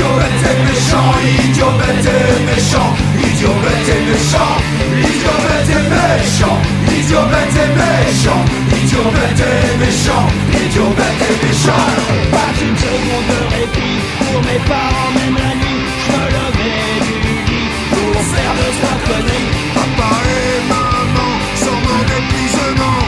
Idiot 0.05 0.19
bête 0.19 0.45
et 0.45 0.59
méchant 0.65 1.13
Idiot 1.49 1.73
bête 1.81 2.09
et 2.13 2.45
méchant 2.45 2.93
Idiot 3.17 3.57
bête 3.63 3.89
et 3.89 4.03
méchant 4.05 4.55
Idiot 5.01 5.39
bête 5.43 5.71
et 5.71 5.85
méchant 5.89 6.59
Idiot 6.93 7.25
bête 7.31 7.57
et 7.57 7.73
méchant 7.79 8.45
Idiot 8.77 9.11
bête 9.15 9.41
et 9.41 9.79
méchant 9.79 10.27
Idiot 10.53 10.93
bête 10.97 11.23
et 11.25 11.47
méchant 11.47 11.87
Pas 12.31 12.53
une 12.61 12.77
seconde 12.77 13.29
de 13.33 13.41
répit 13.55 14.01
pour 14.19 14.43
mes 14.43 14.61
parents, 14.69 15.11
même 15.15 15.37
la 15.41 15.55
nuit. 15.55 15.85
Je 16.05 16.13
me 16.13 16.25
levais 16.37 17.01
du 17.07 17.17
lit 17.25 17.69
pour 17.91 18.21
faire 18.21 18.53
deux 18.59 18.73
trois 18.79 18.99
conneries. 19.07 19.53
Papa 19.75 20.11
et 20.29 20.69
maman 20.69 21.33
sont 21.57 21.81
morts 21.85 22.07
d'épuisement. 22.11 23.01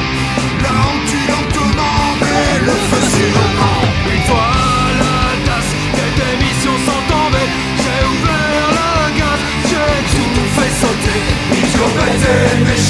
La 0.62 0.72
honte 0.86 1.04
tue 1.10 1.26
lentement, 1.28 2.00
mais 2.20 2.64
le 2.64 2.72
feu 2.88 3.02
c'est 3.12 3.45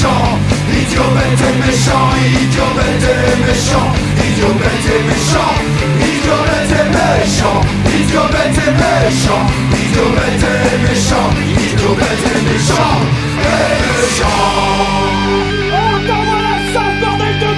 méchant 0.07 0.39
Idiot 0.73 1.11
bête 1.15 1.41
et 1.41 1.57
méchant 1.67 2.11
Idiot 2.17 2.73
bête 2.77 3.05
et 3.05 3.37
méchant 3.45 3.91
Idiot 4.19 4.55
bête 4.55 4.87
et 4.87 5.03
méchant 5.09 5.55
Idiot 6.01 6.45
et 6.71 6.87
méchant 6.91 7.61
Idiot 7.87 8.29
bête 8.33 8.59
et 8.59 8.73
méchant 8.73 9.47
Idiot 9.73 10.11
bête 10.15 10.45
et 10.45 10.79
méchant 10.83 11.29
Idiot 11.43 11.95
bête 11.95 12.27
et 12.27 12.43
méchant 12.49 12.97
Et 13.43 13.75
méchant 13.93 14.41
la 16.47 16.87
bordel 17.01 17.37
de 17.39 17.51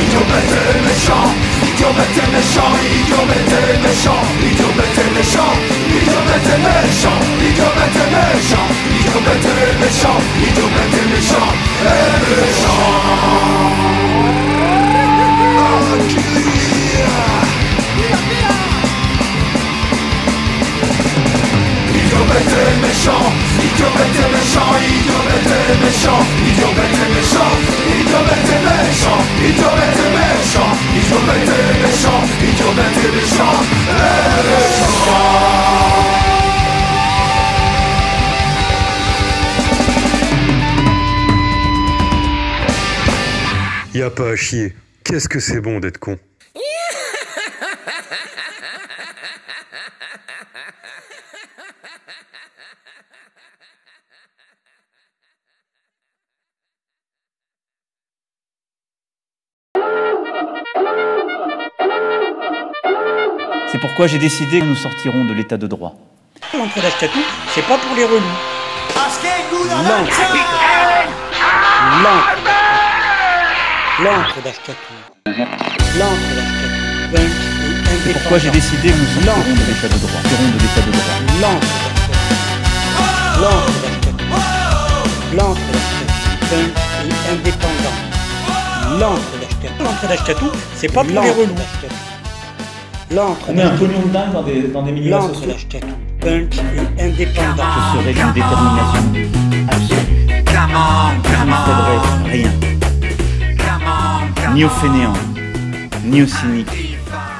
Idiot 0.00 0.24
bête 0.30 0.52
et 0.52 0.80
méchant 0.86 1.43
Idiot 1.84 1.96
mais 1.98 2.08
t'es 2.14 2.26
méchant, 2.32 2.72
idiot 2.96 3.24
mais 3.28 3.44
t'es 3.44 3.76
méchant 3.86 4.22
Idiot 4.40 4.72
mais 4.74 4.88
t'es 4.94 5.08
méchant, 5.12 5.52
idiot 5.90 6.24
mais 6.24 6.40
t'es 6.40 6.56
méchant 6.64 7.20
Idiot 7.44 7.72
mais 7.76 7.90
t'es 7.92 8.08
méchant, 8.08 8.68
idiot 8.88 9.20
mais 9.20 9.38
t'es 9.42 9.68
méchant 9.84 10.18
Idiot 10.40 10.70
mais 10.72 10.88
t'es 10.96 11.04
méchant, 11.12 11.50
et 11.84 12.08
méchant 12.40 12.84
Oh, 15.56 15.84
Idiot 22.14 22.26
bête 22.30 22.46
et 22.46 22.78
méchant, 22.80 23.26
idiot 23.58 23.90
bête 23.96 24.14
et 24.14 24.30
méchant, 24.30 24.70
idiot 24.78 25.22
bête 25.26 25.50
et 25.50 25.82
méchant, 25.82 26.22
idiot 26.46 26.72
bête 26.76 26.94
et 26.94 27.10
méchant, 27.12 27.54
idiot 27.90 28.22
bête 28.24 28.50
et 28.54 28.62
méchant, 28.62 29.20
idiot 29.42 29.74
bête 29.74 29.98
et 29.98 30.10
méchant, 30.14 30.72
idiot 30.94 31.22
bête 31.26 31.50
et 31.50 31.74
méchant, 31.82 32.22
idiot 32.40 32.72
bête 32.76 33.02
et 33.02 33.10
méchant, 33.16 33.56
méchant. 34.46 35.24
Y 43.92 44.02
a 44.02 44.10
pas 44.10 44.30
à 44.30 44.36
chier. 44.36 44.72
Qu'est-ce 45.02 45.28
que 45.28 45.40
c'est 45.40 45.60
bon 45.60 45.80
d'être 45.80 45.98
con? 45.98 46.16
Pourquoi 64.04 64.18
j'ai 64.18 64.28
décidé 64.28 64.60
que 64.60 64.66
nous 64.66 64.76
sortirons 64.76 65.24
de 65.24 65.32
l'état 65.32 65.56
de 65.56 65.66
droit. 65.66 65.94
L'entrée 66.52 66.82
d'Ashkatou, 66.82 67.20
c'est 67.54 67.62
pas 67.62 67.78
pour 67.78 67.96
les 67.96 68.04
relous. 68.04 68.20
L'entre 74.02 74.42
d'Ashkatou. 74.44 74.92
L'entre 75.96 76.30
d'Ashkatou. 77.14 77.32
Pourquoi 78.12 78.38
j'ai 78.40 78.50
décidé 78.50 78.90
que 78.90 78.94
nous 78.94 79.06
sortirons 79.06 79.54
de 79.54 79.64
l'état 79.68 79.88
de 79.88 79.98
droit 79.98 80.20
de 80.22 80.28
l'état 80.60 80.82
de 80.84 80.90
droit. 80.92 81.16
L'entre 85.34 85.64
d'Ashkatou. 85.72 86.04
Punk 86.50 86.74
et 87.08 87.32
indépendant. 87.32 87.96
L'entre 89.00 89.34
d'Ashkatou. 89.40 89.82
L'entre 89.82 90.04
d'Ashkatou, 90.08 90.50
c'est 90.76 90.92
pas 90.92 91.04
pour 91.04 91.22
les 91.22 91.30
relous. 91.30 91.56
L'entre 93.10 93.46
On 93.48 93.56
est 93.58 93.62
un 93.62 93.70
pognon 93.70 94.00
de 94.06 94.08
dingue 94.12 94.32
dans 94.32 94.42
des, 94.42 94.62
dans 94.68 94.82
des 94.82 94.92
milieux 94.92 95.10
L'entre 95.10 95.30
associés. 95.30 95.46
d'Ashkatou. 95.52 95.86
Punk 96.20 96.54
et 96.98 97.02
indépendant. 97.02 97.64
Ce 97.92 97.98
serait 98.00 98.12
d'une 98.14 98.32
détermination 98.32 99.04
absolue. 99.68 100.14
Il 100.26 101.46
ne 101.46 101.54
faudrait 101.54 102.30
rien. 102.30 102.52
Ni 104.54 104.64
aux 104.64 104.68
fainéants, 104.68 105.12
ni 106.04 106.22
aux 106.22 106.26
cyniques, 106.26 106.96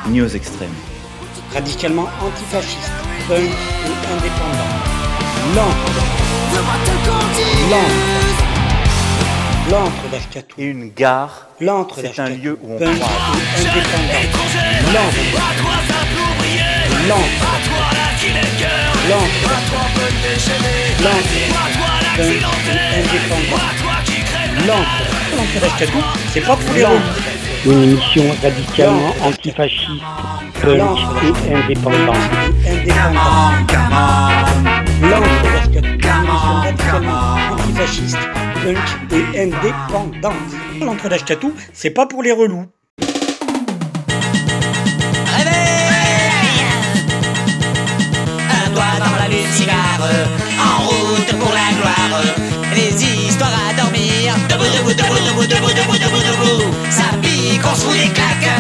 ni 0.09 0.21
aux 0.21 0.27
extrêmes. 0.29 0.69
Radicalement 1.53 2.09
antifasciste. 2.21 2.91
Punk 3.29 3.39
et 3.39 4.13
indépendant. 4.13 4.75
L'entre 5.55 5.93
L'entre. 7.71 8.34
L'antre 9.71 10.09
d'Ashkatou 10.13 10.61
est 10.61 10.65
une 10.65 10.91
gare. 10.91 11.49
L'antre 11.59 11.97
C'est 12.01 12.21
un 12.21 12.29
lieu 12.29 12.59
où 12.63 12.75
on 12.75 12.77
croise. 12.77 12.91
Indépendant. 13.57 14.21
L'antre. 14.93 15.17
L'antre. 17.09 17.25
L'antre. 19.09 19.33
L'antre. 21.03 21.25
L'antre. 24.67 25.05
L'antre 25.37 25.61
d'Ashkatou, 25.61 25.99
c'est 26.33 26.43
pas 26.43 26.57
pour 26.57 26.75
les 26.75 26.85
Une 27.65 27.83
émission 27.85 28.25
radicalement 28.43 29.15
antifasciste, 29.23 29.89
punk 30.61 30.99
et 31.49 31.55
indépendante. 31.55 32.17
Indépendante. 32.69 33.73
L'antre 35.03 35.43
d'Ashkatou, 35.43 35.89
une 35.89 36.05
émission 36.05 36.55
radicalement 36.61 37.37
antifasciste 37.53 38.19
punk 38.65 38.79
et 39.13 39.43
indépendante. 39.43 40.33
L'entre 40.81 41.09
d'Ashkatou, 41.09 41.53
c'est 41.73 41.91
pas 41.91 42.07
pour 42.07 42.23
les 42.23 42.33
relous. 42.33 42.65
Un 48.57 48.71
doigt 48.71 48.99
dans 48.99 49.17
la 49.21 49.29
cigare, 49.53 50.09
en 50.59 50.83
route 50.87 51.33
pour 51.39 51.53
la 51.53 51.69
gloire. 51.79 52.23
Les 52.75 53.05
histoires 53.29 53.53
à 53.69 53.75
dormir, 53.75 54.35
debout, 54.49 54.65
debout, 54.65 54.95
debout, 54.95 55.21
debout, 55.27 55.47
debout, 55.47 55.73
debout, 55.75 55.99
debout, 55.99 56.23
debout. 56.29 56.65
Ça 56.91 57.05
pique, 57.21 57.61
on 57.71 57.75
se 57.75 57.85
fout 57.85 58.13
claques, 58.15 58.54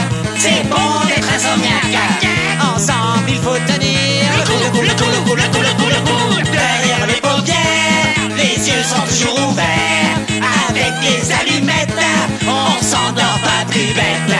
bête. 13.94 14.36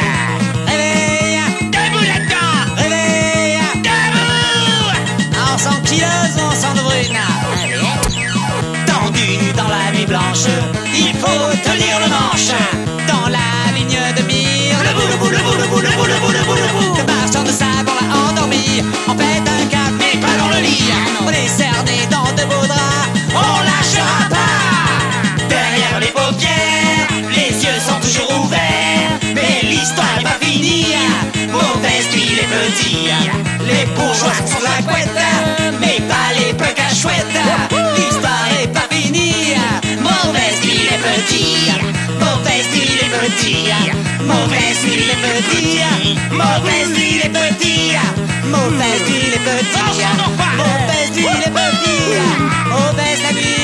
Réveille, 0.67 1.41
debout 1.71 2.05
là-dedans, 2.05 2.75
réveille, 2.77 3.59
debout. 3.83 4.91
En 5.35 5.59
sang 5.59 5.81
kilos, 5.85 6.37
on 6.39 6.55
sang 6.55 6.75
de 6.75 6.81
brune. 6.81 7.19
Tendu 8.87 9.53
dans 9.57 9.69
la 9.69 9.93
nuit 9.97 10.07
blanche, 10.07 10.47
il 10.95 11.15
faut 11.15 11.53
tenir 11.63 12.01
le 12.01 12.09
manche. 12.09 12.84
l'histoire 29.85 30.19
est 30.19 30.25
pas 30.25 30.39
finie. 30.41 30.87
Mauvaise 31.53 32.09
nuit 32.15 32.39
les 32.41 32.49
les 33.69 33.85
bourgeois 33.95 34.33
sont 34.47 34.65
la 34.65 34.83
couette, 34.89 35.21
mais 35.81 36.01
pas 36.09 36.31
les 36.39 36.55
pecs 36.55 36.81
à 36.81 36.95
chouette. 36.95 37.37
L'histoire 37.97 38.49
est 38.63 38.73
pas 38.73 38.89
finie. 38.91 39.55
Mauvaise 40.07 40.61
les 40.91 41.01
petits, 41.07 41.71
mauvaise 42.23 42.69
nuit 42.75 42.97
les 43.01 43.11
mauvaise 44.31 44.81
nuit 44.87 45.05
les 45.11 45.21
petits, 45.27 45.75
mauvaise 46.41 46.91
nuit 46.97 47.21
les 47.23 47.31
mauvaise 48.53 49.03
les 49.33 49.43
mauvaise 50.57 51.15
les 51.15 51.53
petits, 51.59 52.17
mauvaise. 52.71 53.64